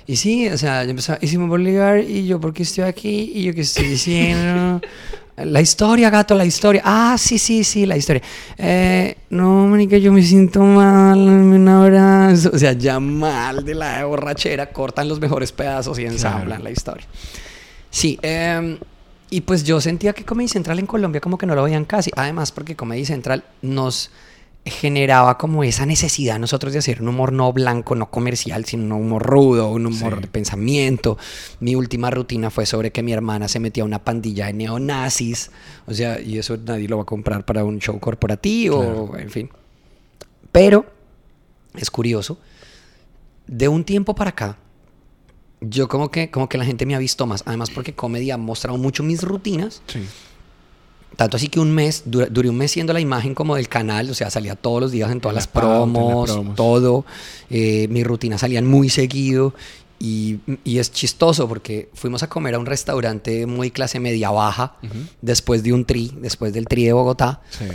[0.06, 3.32] Y sí, o sea, yo empezaba, hicimos Bolívar y yo, ¿por qué estoy aquí?
[3.34, 4.80] Y yo, ¿qué estoy diciendo?
[5.36, 6.82] La historia, gato, la historia.
[6.84, 8.20] Ah, sí, sí, sí, la historia.
[8.58, 12.50] Eh, no, manica, yo me siento mal, un abrazo.
[12.52, 17.06] O sea, ya mal de la borrachera, cortan los mejores pedazos y ensamblan la historia.
[17.90, 18.78] Sí, em,
[19.30, 22.10] y pues yo sentía que Comedy Central en Colombia como que no lo veían casi.
[22.16, 24.10] Además, porque Comedy Central nos
[24.64, 29.06] generaba como esa necesidad nosotros de hacer un humor no blanco, no comercial, sino un
[29.06, 31.16] humor rudo, un humor de pensamiento.
[31.60, 35.50] Mi última rutina fue sobre que mi hermana se metía a una pandilla de neonazis,
[35.86, 39.50] o sea, y eso nadie lo va a comprar para un show corporativo, en fin.
[40.52, 40.84] Pero
[41.74, 42.38] es curioso,
[43.46, 44.58] de un tiempo para acá,
[45.60, 47.42] yo como que, como que la gente me ha visto más.
[47.46, 49.82] Además porque Comedy ha mostrado mucho mis rutinas.
[49.86, 50.00] Sí.
[51.16, 54.14] Tanto así que un mes, duré un mes siendo la imagen como del canal, o
[54.14, 57.04] sea, salía todos los días en todas las, promos, todo.
[57.50, 59.54] Eh, mis rutinas salían muy seguido.
[60.02, 64.76] Y, y, es chistoso porque fuimos a comer a un restaurante muy clase media baja,
[65.20, 67.42] después de un tri, después del tri de Bogotá.
[67.50, 67.66] Sí.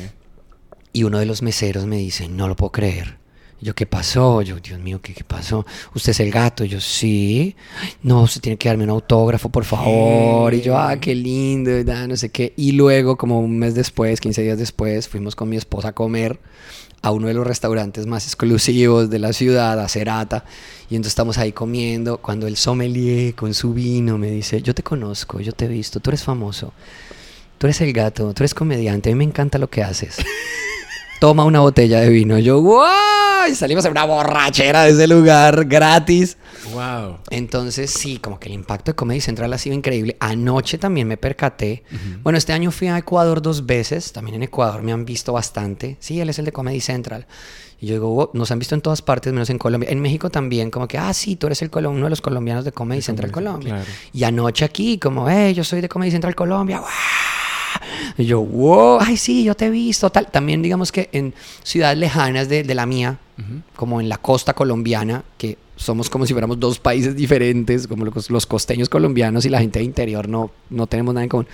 [0.91, 3.24] Y uno de los meseros me dice, no lo puedo creer
[3.61, 4.41] yo, ¿qué pasó?
[4.41, 5.65] Yo, Dios mío, ¿qué, ¿qué, pasó?
[5.93, 6.65] ¿Usted es el gato?
[6.65, 7.55] Yo, sí.
[8.03, 10.53] No, usted tiene que darme un autógrafo, por favor.
[10.53, 11.71] Y yo, ah, qué lindo,
[12.07, 12.53] no sé qué.
[12.57, 16.39] Y luego, como un mes después, 15 días después, fuimos con mi esposa a comer
[17.01, 20.43] a uno de los restaurantes más exclusivos de la ciudad, a Cerata.
[20.89, 22.17] Y entonces estamos ahí comiendo.
[22.17, 25.99] Cuando el sommelier con su vino me dice, yo te conozco, yo te he visto,
[25.99, 26.73] tú eres famoso.
[27.57, 30.17] Tú eres el gato, tú eres comediante, a mí me encanta lo que haces.
[31.19, 32.37] Toma una botella de vino.
[32.39, 32.83] Yo, ¡wow!
[33.49, 36.37] y salimos en una borrachera de ese lugar gratis.
[36.73, 37.19] Wow.
[37.29, 40.17] Entonces, sí, como que el impacto de Comedy Central ha sido increíble.
[40.19, 41.83] Anoche también me percaté.
[42.23, 44.11] Bueno, este año fui a Ecuador dos veces.
[44.11, 45.97] También en Ecuador me han visto bastante.
[45.99, 47.27] Sí, él es el de Comedy Central.
[47.79, 49.89] Y yo digo, nos han visto en todas partes, menos en Colombia.
[49.89, 52.71] En México también, como que, ah, sí, tú eres el uno de los colombianos de
[52.71, 53.83] Comedy Central Colombia.
[54.13, 56.79] Y anoche aquí, como, hey, yo soy de Comedy Central Colombia.
[56.79, 56.89] ¡Wow!
[58.17, 60.27] Y yo, wow, ay, sí, yo te he visto, tal.
[60.31, 63.19] También digamos que en ciudades lejanas de, de la mía,
[63.75, 68.29] como en la costa colombiana, que somos como si fuéramos dos países diferentes, como los,
[68.29, 71.47] los costeños colombianos y la gente de interior no, no tenemos nada en común.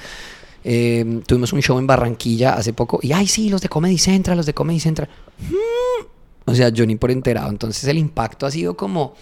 [0.63, 4.37] Eh, tuvimos un show en Barranquilla hace poco y, ay, sí, los de Comedy Central,
[4.37, 5.09] los de Comedy Central.
[5.49, 6.05] Mm.
[6.45, 7.49] O sea, yo ni por enterado.
[7.49, 9.15] Entonces el impacto ha sido como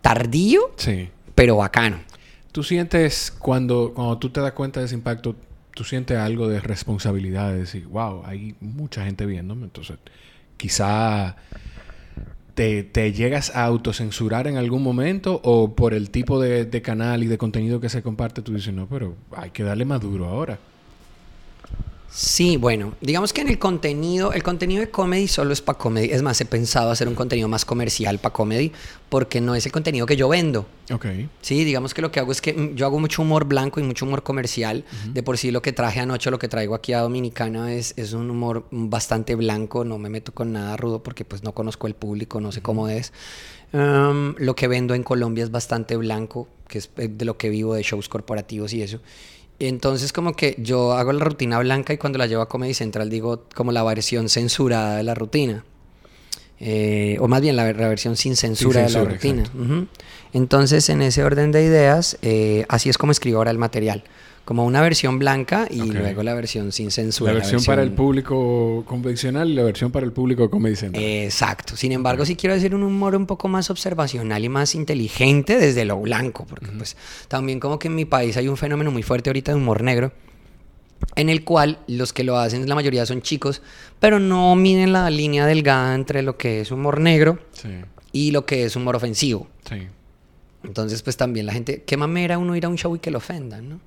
[0.00, 1.08] tardío, sí.
[1.34, 1.98] pero bacano.
[2.52, 5.34] ¿Tú sientes cuando, cuando tú te das cuenta de ese impacto,
[5.78, 9.96] tú sientes algo de responsabilidad de decir, wow, hay mucha gente viéndome, entonces
[10.56, 11.36] quizá
[12.54, 17.22] te, te, llegas a autocensurar en algún momento o por el tipo de, de, canal
[17.22, 20.26] y de contenido que se comparte, tú dices, no, pero hay que darle más duro
[20.26, 20.58] ahora.
[22.10, 26.10] Sí, bueno, digamos que en el contenido, el contenido de comedy solo es para comedy.
[26.10, 28.72] Es más, he pensado hacer un contenido más comercial para comedy
[29.10, 30.66] porque no es el contenido que yo vendo.
[30.90, 31.06] Ok.
[31.42, 33.82] Sí, digamos que lo que hago es que mm, yo hago mucho humor blanco y
[33.82, 34.84] mucho humor comercial.
[35.12, 38.14] De por sí lo que traje anoche, lo que traigo aquí a Dominicana es, es
[38.14, 39.84] un humor bastante blanco.
[39.84, 42.88] No me meto con nada rudo porque pues no conozco el público, no sé cómo
[42.88, 43.12] es.
[43.72, 47.74] lo que vendo en Colombia es bastante blanco, que es eh, de lo que vivo
[47.74, 49.00] de shows corporativos y eso.
[49.60, 53.10] Entonces como que yo hago la rutina blanca y cuando la llevo a Comedy Central
[53.10, 55.64] digo como la versión censurada de la rutina.
[56.60, 59.44] Eh, o más bien la, versión sin censura, de la rutina.
[60.32, 64.04] Entonces en ese orden de ideas, eh, así es como escribo ahora el material.
[64.48, 67.34] Como una versión blanca y luego la versión sin censura.
[67.34, 71.04] La versión, para el público convencional y la versión para el público Comedy Central.
[71.04, 71.76] Exacto.
[71.76, 75.84] Sin embargo, sí quiero decir un humor un poco más observacional y más inteligente desde
[75.84, 76.96] lo blanco, porque pues
[77.28, 80.12] también como que en mi país hay un fenómeno muy fuerte ahorita de humor negro
[81.14, 83.60] en el cual los que lo hacen la mayoría son chicos,
[84.00, 87.38] pero no miden la línea delgada entre lo que es humor negro
[88.12, 89.46] y lo que es humor ofensivo.
[90.64, 93.18] Entonces, pues también la gente, qué mamera uno ir a un show y que lo
[93.18, 93.80] ofendan, ¿no?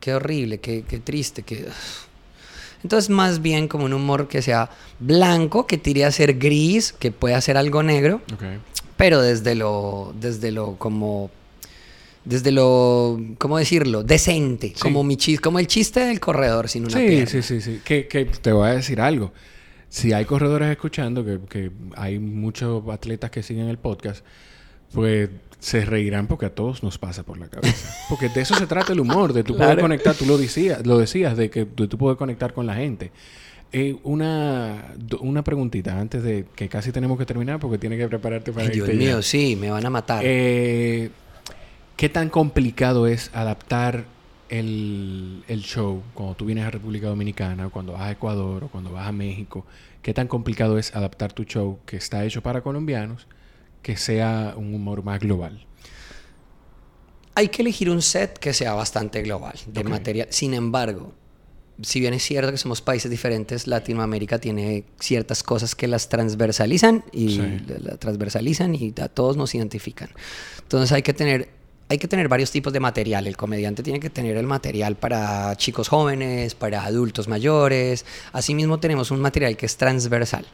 [0.00, 1.66] Qué horrible, qué, triste, qué...
[2.82, 4.70] Entonces, más bien como un humor que sea
[5.00, 8.22] blanco, que tire a ser gris, que pueda ser algo negro,
[8.96, 11.30] pero desde lo, desde lo como
[12.28, 14.02] desde lo, ¿cómo decirlo?
[14.02, 17.80] Decente, como, mi chiste, como el chiste del corredor sin una sí, Sí, sí, sí.
[17.82, 19.32] Que, que, te voy a decir algo.
[19.88, 24.22] Si hay corredores escuchando, que, que hay muchos atletas que siguen el podcast,
[24.92, 27.92] pues se reirán porque a todos nos pasa por la cabeza.
[28.08, 30.98] Porque de eso se trata el humor, de tú poder conectar, tú lo decías, lo
[30.98, 33.10] decías, de que tú puedes conectar con la gente.
[33.70, 38.50] Eh, una, una preguntita antes de que casi tenemos que terminar porque tienes que prepararte
[38.50, 40.22] para Ay, Dios mío, sí, me van a matar.
[40.24, 41.10] Eh,
[41.96, 44.04] ¿Qué tan complicado es adaptar
[44.48, 48.92] el, show cuando tú vienes a República Dominicana, o cuando vas a Ecuador, o cuando
[48.92, 49.66] vas a México?
[50.00, 53.26] ¿Qué tan complicado es adaptar tu show que está hecho para colombianos,
[53.82, 55.66] que sea un humor más global?
[57.34, 60.28] Hay que elegir un set que sea bastante global de material.
[60.30, 61.12] Sin embargo,
[61.82, 67.04] si bien es cierto que somos países diferentes, Latinoamérica tiene ciertas cosas que las transversalizan
[67.12, 70.10] y la transversalizan y a todos nos identifican.
[70.62, 71.57] Entonces hay que tener
[71.88, 73.26] hay que tener varios tipos de material.
[73.26, 78.04] El comediante tiene que tener el material para chicos jóvenes, para adultos mayores.
[78.32, 80.46] Asimismo tenemos un material que es transversal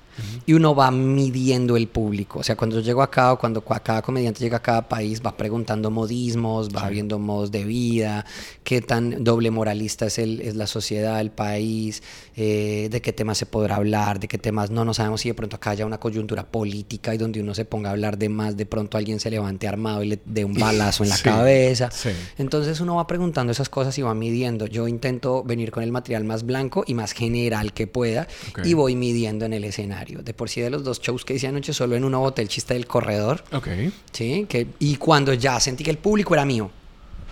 [0.47, 2.39] y uno va midiendo el público.
[2.39, 5.37] O sea, cuando yo llego acá o cuando cada comediante llega a cada país va
[5.37, 8.25] preguntando modismos, va viendo modos de vida,
[8.63, 12.03] qué tan doble moralista es, el, es la sociedad, el país,
[12.37, 14.85] eh, de qué temas se podrá hablar, de qué temas no.
[14.85, 17.91] No sabemos si de pronto acá haya una coyuntura política y donde uno se ponga
[17.91, 21.05] a hablar de más, de pronto alguien se levante armado y le dé un balazo
[21.05, 21.91] en la cabeza.
[22.37, 24.67] Entonces uno va preguntando esas cosas y va midiendo.
[24.67, 28.27] Yo intento venir con el material más blanco y más general que pueda
[28.65, 30.23] y voy midiendo en el escenario.
[30.23, 32.49] De por sí de los dos shows que hice anoche, solo en uno boté el
[32.49, 33.45] chiste del corredor.
[33.53, 33.69] Ok.
[34.13, 36.71] Sí, que, y cuando ya sentí que el público era mío.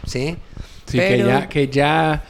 [0.07, 0.37] Sí.
[0.87, 1.49] Sí, que ya...
[1.49, 2.23] Que ya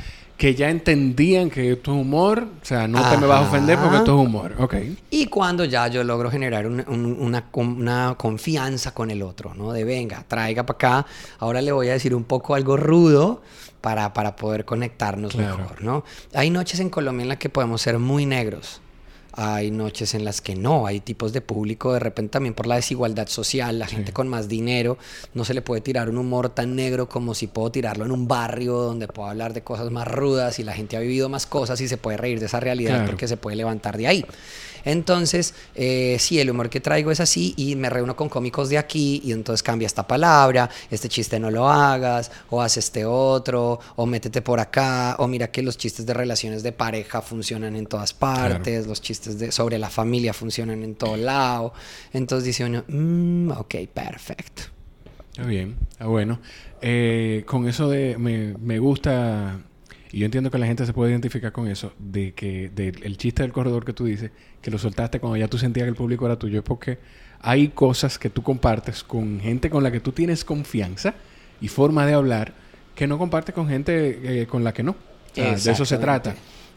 [0.43, 3.79] que ya entendían que esto es humor, o sea, no te me vas a ofender
[3.79, 4.75] porque esto es humor, ok.
[5.09, 6.85] Y cuando ya yo logro generar una,
[7.53, 9.73] una, confianza con el otro, ¿no?
[9.73, 11.07] De venga, traiga para acá,
[11.39, 13.41] ahora le voy a decir un poco algo rudo
[13.81, 16.03] para, para poder conectarnos mejor, ¿no?
[16.35, 18.81] Hay noches en Colombia en las que podemos ser muy negros
[19.33, 22.77] hay noches en las que no, hay tipos de público, de repente también por la
[22.77, 24.99] desigualdad social, la gente con más dinero,
[25.35, 28.29] no se le puede tirar un humor tan negro como si puedo tirarlo en un
[28.29, 31.81] barrio donde puedo hablar de cosas más rudas y la gente ha vivido más cosas
[31.81, 34.25] y se puede reír de esa realidad porque se puede levantar de ahí.
[34.85, 38.79] Entonces, eh, sí, el humor que traigo es así y me reúno con cómicos de
[38.79, 43.79] aquí y entonces cambia esta palabra, este chiste no lo hagas, o haz este otro,
[43.97, 47.87] o métete por acá, o mira que los chistes de relaciones de pareja funcionan en
[47.87, 51.73] todas partes, los chistes de, sobre la familia funcionan en todo lado.
[52.13, 54.63] Entonces dice uno, mm, ok, perfecto.
[55.31, 56.41] Está bien, está bueno.
[56.83, 59.61] Eh, con eso de me, me gusta
[60.13, 63.43] y yo entiendo que la gente se puede identificar con eso, de que el chiste
[63.43, 66.27] del corredor que tú dices, que lo soltaste cuando ya tú sentías que el público
[66.27, 66.99] era tuyo, es porque
[67.41, 71.15] hay cosas que tú compartes con gente con la que tú tienes confianza
[71.63, 72.53] y forma de hablar
[72.95, 74.97] que no compartes con gente eh, con la que no.
[75.35, 76.35] de eso se trata.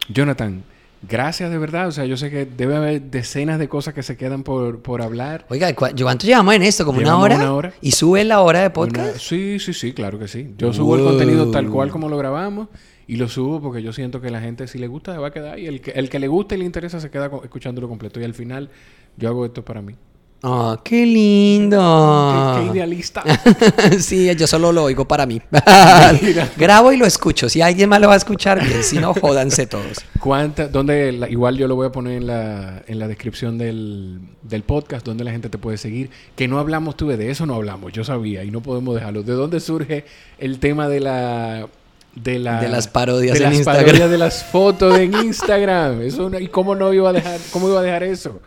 [0.08, 0.64] Jonathan,
[1.06, 1.88] gracias de verdad.
[1.88, 5.02] O sea, yo sé que debe haber decenas de cosas que se quedan por, por
[5.02, 5.44] hablar.
[5.50, 6.86] Oiga, ¿cuánto llevamos en esto?
[6.86, 7.36] ¿Como una hora?
[7.36, 7.74] una hora?
[7.82, 9.18] ¿Y sube la hora de podcast?
[9.18, 10.54] sí, sí, sí, claro que sí.
[10.56, 12.68] Yo subo el contenido tal cual como lo grabamos
[13.08, 15.30] y lo subo porque yo siento que la gente, si le gusta, se va a
[15.30, 15.58] quedar.
[15.58, 18.20] Y el que, el que le gusta y le interesa, se queda escuchándolo completo.
[18.20, 18.68] Y al final,
[19.16, 19.94] yo hago esto para mí.
[20.42, 22.56] ¡Oh, qué lindo!
[22.56, 23.24] ¡Qué, idealista!
[23.98, 25.40] sí, yo solo lo oigo para mí.
[26.56, 27.48] Grabo y lo escucho.
[27.48, 28.82] Si alguien más lo va a escuchar, bien.
[28.82, 30.04] Si no, jódanse todos.
[30.20, 34.62] ¿Cuánta, dónde, igual yo lo voy a poner en la, en la descripción del, del
[34.62, 36.10] podcast, donde la gente te puede seguir.
[36.34, 37.92] Que no hablamos, tuve de eso no hablamos.
[37.92, 39.22] Yo sabía y no podemos dejarlo.
[39.22, 40.04] ¿De dónde surge
[40.38, 41.68] el tema de la
[42.16, 43.84] de, la, de las parodias de en las Instagram.
[43.84, 46.02] parodias de las fotos en Instagram.
[46.02, 48.40] Eso, ¿Y cómo no iba a dejar, cómo iba a dejar eso?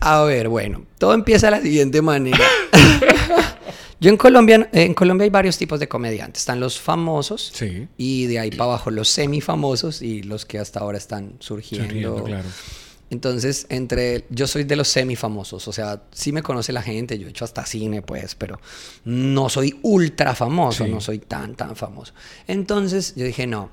[0.00, 2.38] A ver, bueno, todo empieza de la siguiente manera.
[4.00, 6.42] Yo en Colombia, en Colombia hay varios tipos de comediantes.
[6.42, 7.52] Están los famosos
[7.96, 12.22] y de ahí para abajo los semifamosos y los que hasta ahora están surgiendo.
[12.22, 12.48] claro.
[13.10, 17.26] Entonces, entre yo soy de los semifamosos, o sea, sí me conoce la gente, yo
[17.26, 18.60] he hecho hasta cine, pues, pero
[19.04, 22.12] no soy ultra famoso, no soy tan, tan famoso.
[22.46, 23.70] Entonces, yo dije, no,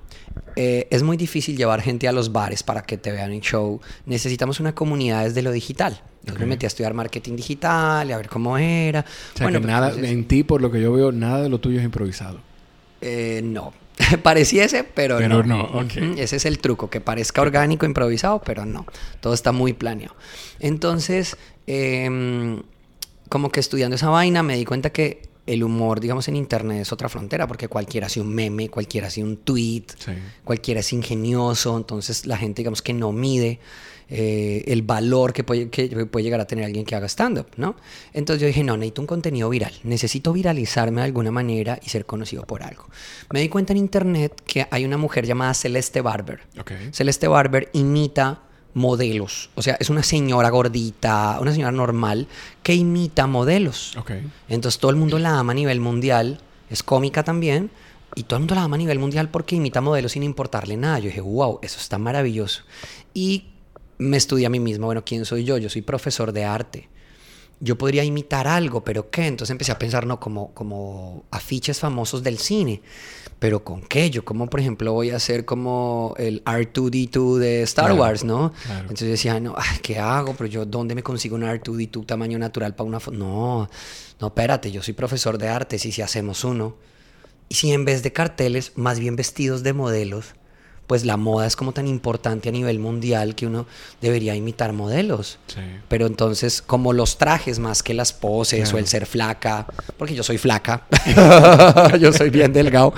[0.56, 3.82] eh, es muy difícil llevar gente a los bares para que te vean en show.
[4.06, 6.02] Necesitamos una comunidad desde lo digital.
[6.24, 9.06] Yo me metí a estudiar marketing digital y a ver cómo era.
[9.40, 12.40] bueno, nada, en ti, por lo que yo veo, nada de lo tuyo es improvisado.
[13.02, 13.74] Eh, no,
[14.24, 15.82] Pareciese, pero, pero no.
[16.18, 18.86] Ese es el truco, que parezca orgánico, improvisado, pero no.
[19.22, 20.16] Todo está muy planeado.
[20.60, 21.38] Entonces,
[21.68, 22.62] em,
[23.30, 26.92] como que estudiando esa vaina me di cuenta que el humor, digamos, en internet es
[26.92, 29.86] otra frontera, porque cualquiera hace un meme, cualquiera hace un tweet,
[30.44, 33.60] cualquiera es ingenioso, entonces la gente, digamos, que no mide
[34.10, 37.76] eh, el valor que puede, que puede llegar a tener alguien que haga stand-up, ¿no?
[38.14, 42.06] Entonces yo dije, no, necesito un contenido viral, necesito viralizarme de alguna manera y ser
[42.06, 42.88] conocido por algo.
[43.32, 46.42] Me di cuenta en internet que hay una mujer llamada Celeste Barber.
[46.92, 48.42] Celeste Barber imita
[48.76, 49.50] modelos.
[49.56, 52.28] O sea, es una señora gordita, una señora normal
[52.62, 53.98] que imita modelos.
[54.48, 56.40] Entonces todo el mundo la ama a nivel mundial,
[56.70, 57.72] es cómica también,
[58.16, 61.00] y todo el mundo la ama a nivel mundial porque imita modelos sin importarle nada.
[61.00, 62.64] Yo dije, wow, eso está maravilloso.
[63.14, 63.46] Y
[63.98, 65.58] me estudié a mí mismo, bueno, ¿quién soy yo?
[65.58, 66.90] Yo soy profesor de arte.
[67.62, 69.28] Yo podría imitar algo, pero ¿qué?
[69.28, 72.82] Entonces empecé a pensar, no, como, como afiches famosos del cine.
[73.40, 74.10] ¿Pero con qué?
[74.10, 78.54] Yo, como por ejemplo, voy a hacer como el R2D2 de Star Wars, ¿no?
[78.82, 80.34] Entonces decía, no, ¿qué hago?
[80.34, 83.18] Pero yo, ¿dónde me consigo un R2D2 tamaño natural para una foto?
[83.18, 83.70] No,
[84.20, 86.76] no, espérate, yo soy profesor de arte, y si hacemos uno.
[87.48, 90.36] Y si en vez de carteles, más bien vestidos de modelos,
[90.88, 93.66] pues la moda es como tan importante a nivel mundial que uno
[94.02, 95.40] debería imitar modelos.
[95.88, 99.66] Pero entonces, como los trajes más que las poses o el ser flaca,
[99.98, 100.86] porque yo soy flaca,
[102.00, 102.94] yo soy bien delgado.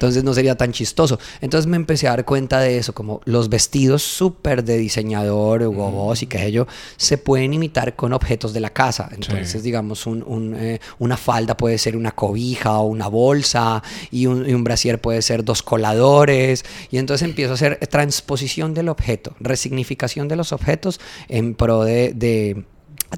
[0.00, 1.18] Entonces no sería tan chistoso.
[1.42, 6.14] Entonces me empecé a dar cuenta de eso, como los vestidos súper de diseñador, Hugo
[6.18, 9.10] y qué sé yo, se pueden imitar con objetos de la casa.
[9.12, 14.48] Entonces, digamos, un, eh, una falda puede ser una cobija o una bolsa y un,
[14.48, 16.64] y un brasier puede ser dos coladores.
[16.90, 20.98] Y entonces empiezo a hacer transposición del objeto, resignificación de los objetos
[21.28, 22.64] en pro de,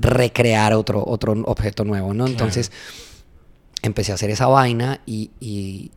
[0.00, 2.26] recrear otro, otro objeto nuevo, ¿no?
[2.26, 2.72] Entonces
[3.82, 5.92] empecé a hacer esa vaina y y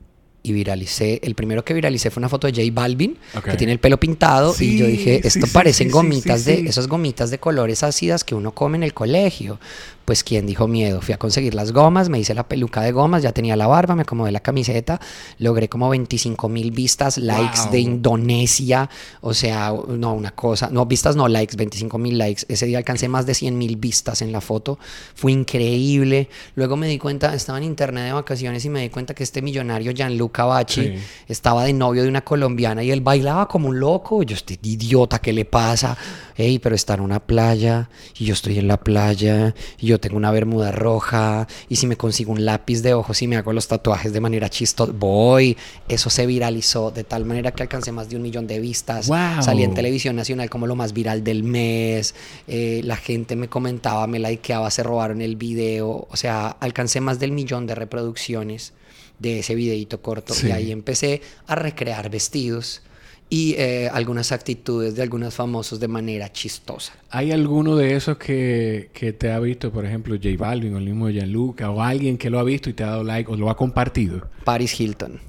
[0.53, 1.19] viralicé.
[1.23, 4.55] El primero que viralicé fue una foto de J Balvin, que tiene el pelo pintado.
[4.59, 8.77] y yo dije, esto parecen gomitas de, esas gomitas de colores ácidas que uno come
[8.77, 9.59] en el colegio
[10.05, 11.01] pues quien dijo miedo.
[11.01, 13.95] Fui a conseguir las gomas, me hice la peluca de gomas, ya tenía la barba,
[13.95, 14.99] me acomodé la camiseta,
[15.39, 18.89] logré como 25 mil vistas, likes de Indonesia,
[19.21, 22.45] o sea, no, una cosa, no, vistas no, likes, 25 mil likes.
[22.47, 24.77] Ese día alcancé más de 100 mil vistas en la foto,
[25.15, 26.29] fue increíble.
[26.55, 29.41] Luego me di cuenta, estaba en internet de vacaciones y me di cuenta que este
[29.41, 30.95] millonario Gianluca Bachi
[31.27, 34.23] estaba de novio de una colombiana y él bailaba como un loco.
[34.23, 35.97] Yo, estoy idiota, ¿qué le pasa?
[36.37, 40.17] Ey, pero está en una playa y yo estoy en la playa y yo tengo
[40.17, 43.67] una bermuda roja y si me consigo un lápiz de ojos y me hago los
[43.67, 45.55] tatuajes de manera chistosa, voy.
[45.87, 49.07] Eso se viralizó de tal manera que alcancé más de un millón de vistas.
[49.41, 52.15] Salí en televisión nacional como lo más viral del mes.
[52.47, 56.07] Eh, la gente me comentaba, me likeaba, se robaron el video.
[56.09, 58.73] O sea, alcancé más del millón de reproducciones
[59.19, 62.81] de ese videito corto y ahí empecé a recrear vestidos
[63.29, 66.93] y eh, algunas actitudes de algunos famosos de manera chistosa.
[67.09, 70.85] ¿Hay alguno de esos que, que, te ha visto, por ejemplo, J Balvin o el
[70.85, 73.49] mismo Gianluca, o alguien que lo ha visto y te ha dado like o lo
[73.49, 74.27] ha compartido?
[74.43, 75.19] Paris Hilton.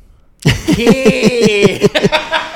[0.76, 1.90] ¿Qué?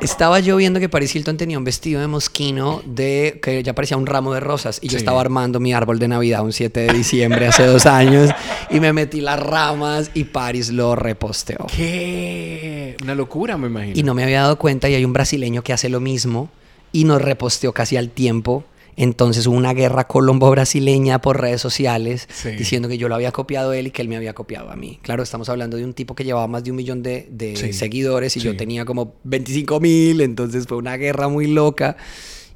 [0.00, 3.96] estaba yo viendo que Paris Hilton tenía un vestido de mosquino de que ya parecía
[3.96, 6.92] un ramo de rosas y yo estaba armando mi árbol de Navidad un 7 de
[6.92, 8.30] diciembre hace dos años
[8.70, 11.66] y me metí las ramas y Paris lo reposteó.
[11.74, 12.96] ¿Qué?
[13.02, 13.98] Una locura, me imagino.
[13.98, 16.50] Y no me había dado cuenta y hay un brasileño que hace lo mismo
[16.92, 18.64] y nos reposteó casi al tiempo
[18.98, 22.28] entonces hubo una guerra colombo-brasileña por redes sociales
[22.58, 24.98] diciendo que yo lo había copiado él y que él me había copiado a mí.
[25.02, 27.28] Claro, estamos hablando de un tipo que llevaba más de un millón de,
[27.72, 31.96] seguidores y yo tenía como 25 mil, entonces fue una guerra muy loca.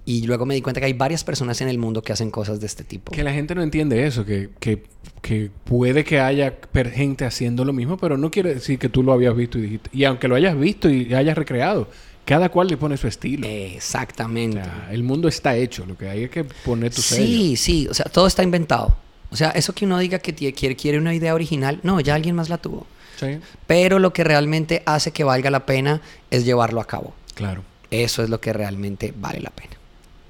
[0.04, 2.58] Y luego me di cuenta que hay varias personas en el mundo que hacen cosas
[2.58, 3.12] de este tipo.
[3.12, 4.82] Que la gente no entiende eso, que, que,
[5.20, 6.54] que puede que haya
[6.92, 9.90] gente haciendo lo mismo, pero no quiere decir que tú lo habías visto y dijiste.
[9.92, 11.86] Y aunque lo hayas visto y hayas recreado,
[12.24, 13.46] cada cual le pone su estilo.
[13.46, 14.62] Exactamente.
[14.90, 17.24] el mundo está hecho, lo que hay es que poner tu sello.
[17.24, 18.96] Sí, sí, o sea, todo está inventado.
[19.30, 22.34] O sea, eso que uno diga que quiere, quiere una idea original, no, ya alguien
[22.34, 22.86] más la tuvo.
[23.18, 23.38] Sí.
[23.66, 26.00] Pero lo que realmente hace que valga la pena
[26.30, 27.14] es llevarlo a cabo.
[27.34, 27.62] Claro.
[27.90, 29.72] Eso es lo que realmente vale la pena.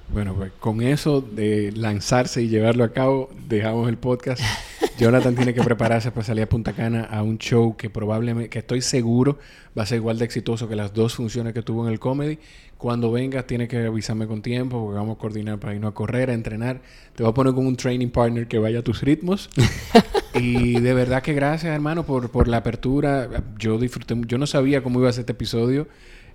[0.08, 4.42] Bueno, pues con eso de lanzarse y llevarlo a cabo, dejamos el podcast.
[5.02, 8.60] Jonathan tiene que prepararse para salir a Punta Cana a un show que probablemente, que
[8.60, 9.36] estoy seguro
[9.76, 12.38] va a ser igual de exitoso que las dos funciones que tuvo en el comedy.
[12.78, 16.30] Cuando vengas, tiene que avisarme con tiempo, porque vamos a coordinar para irnos a correr,
[16.30, 16.82] a entrenar.
[17.16, 19.50] Te voy a poner con un training partner que vaya a tus ritmos.
[20.34, 23.28] y de verdad que gracias, hermano, por, por la apertura.
[23.58, 25.88] Yo disfruté, yo no sabía cómo iba a ser este episodio.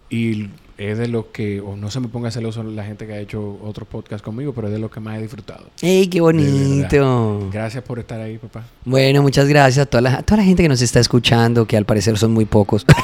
[0.10, 3.20] Y es de lo que, o no se me ponga celoso la gente que ha
[3.20, 5.66] hecho otros podcasts conmigo, pero es de lo que más he disfrutado.
[5.82, 7.50] ¡Ey, qué bonito!
[7.52, 8.64] Gracias por estar ahí, papá.
[8.86, 11.86] Bueno, muchas gracias a toda la, toda la gente que nos está escuchando, que al
[11.86, 12.86] parecer son muy pocos.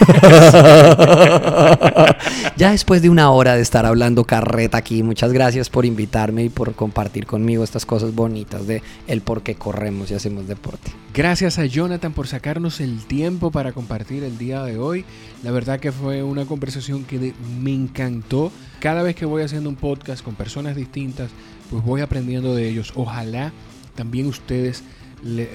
[2.58, 6.50] ya después de una hora de estar hablando carreta aquí, muchas gracias por invitarme y
[6.50, 10.92] por compartir conmigo estas cosas bonitas de el por qué corremos y hacemos deporte.
[11.14, 15.06] Gracias a Jonathan por sacarnos el tiempo para compartir el día de hoy.
[15.44, 17.34] La verdad que fue una conversación que de,
[17.64, 18.52] me encantó.
[18.80, 21.32] Cada vez que voy haciendo un podcast con personas distintas,
[21.70, 22.92] pues voy aprendiendo de ellos.
[22.96, 23.52] Ojalá
[23.96, 24.84] también ustedes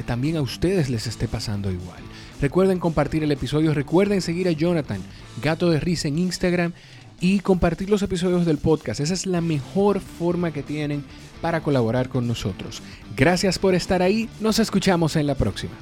[0.07, 2.01] también a ustedes les esté pasando igual.
[2.41, 5.03] Recuerden compartir el episodio, recuerden seguir a Jonathan,
[5.43, 6.73] Gato de Risa en Instagram
[7.21, 9.01] y compartir los episodios del podcast.
[9.01, 11.05] Esa es la mejor forma que tienen
[11.43, 12.81] para colaborar con nosotros.
[13.15, 15.73] Gracias por estar ahí, nos escuchamos en la próxima.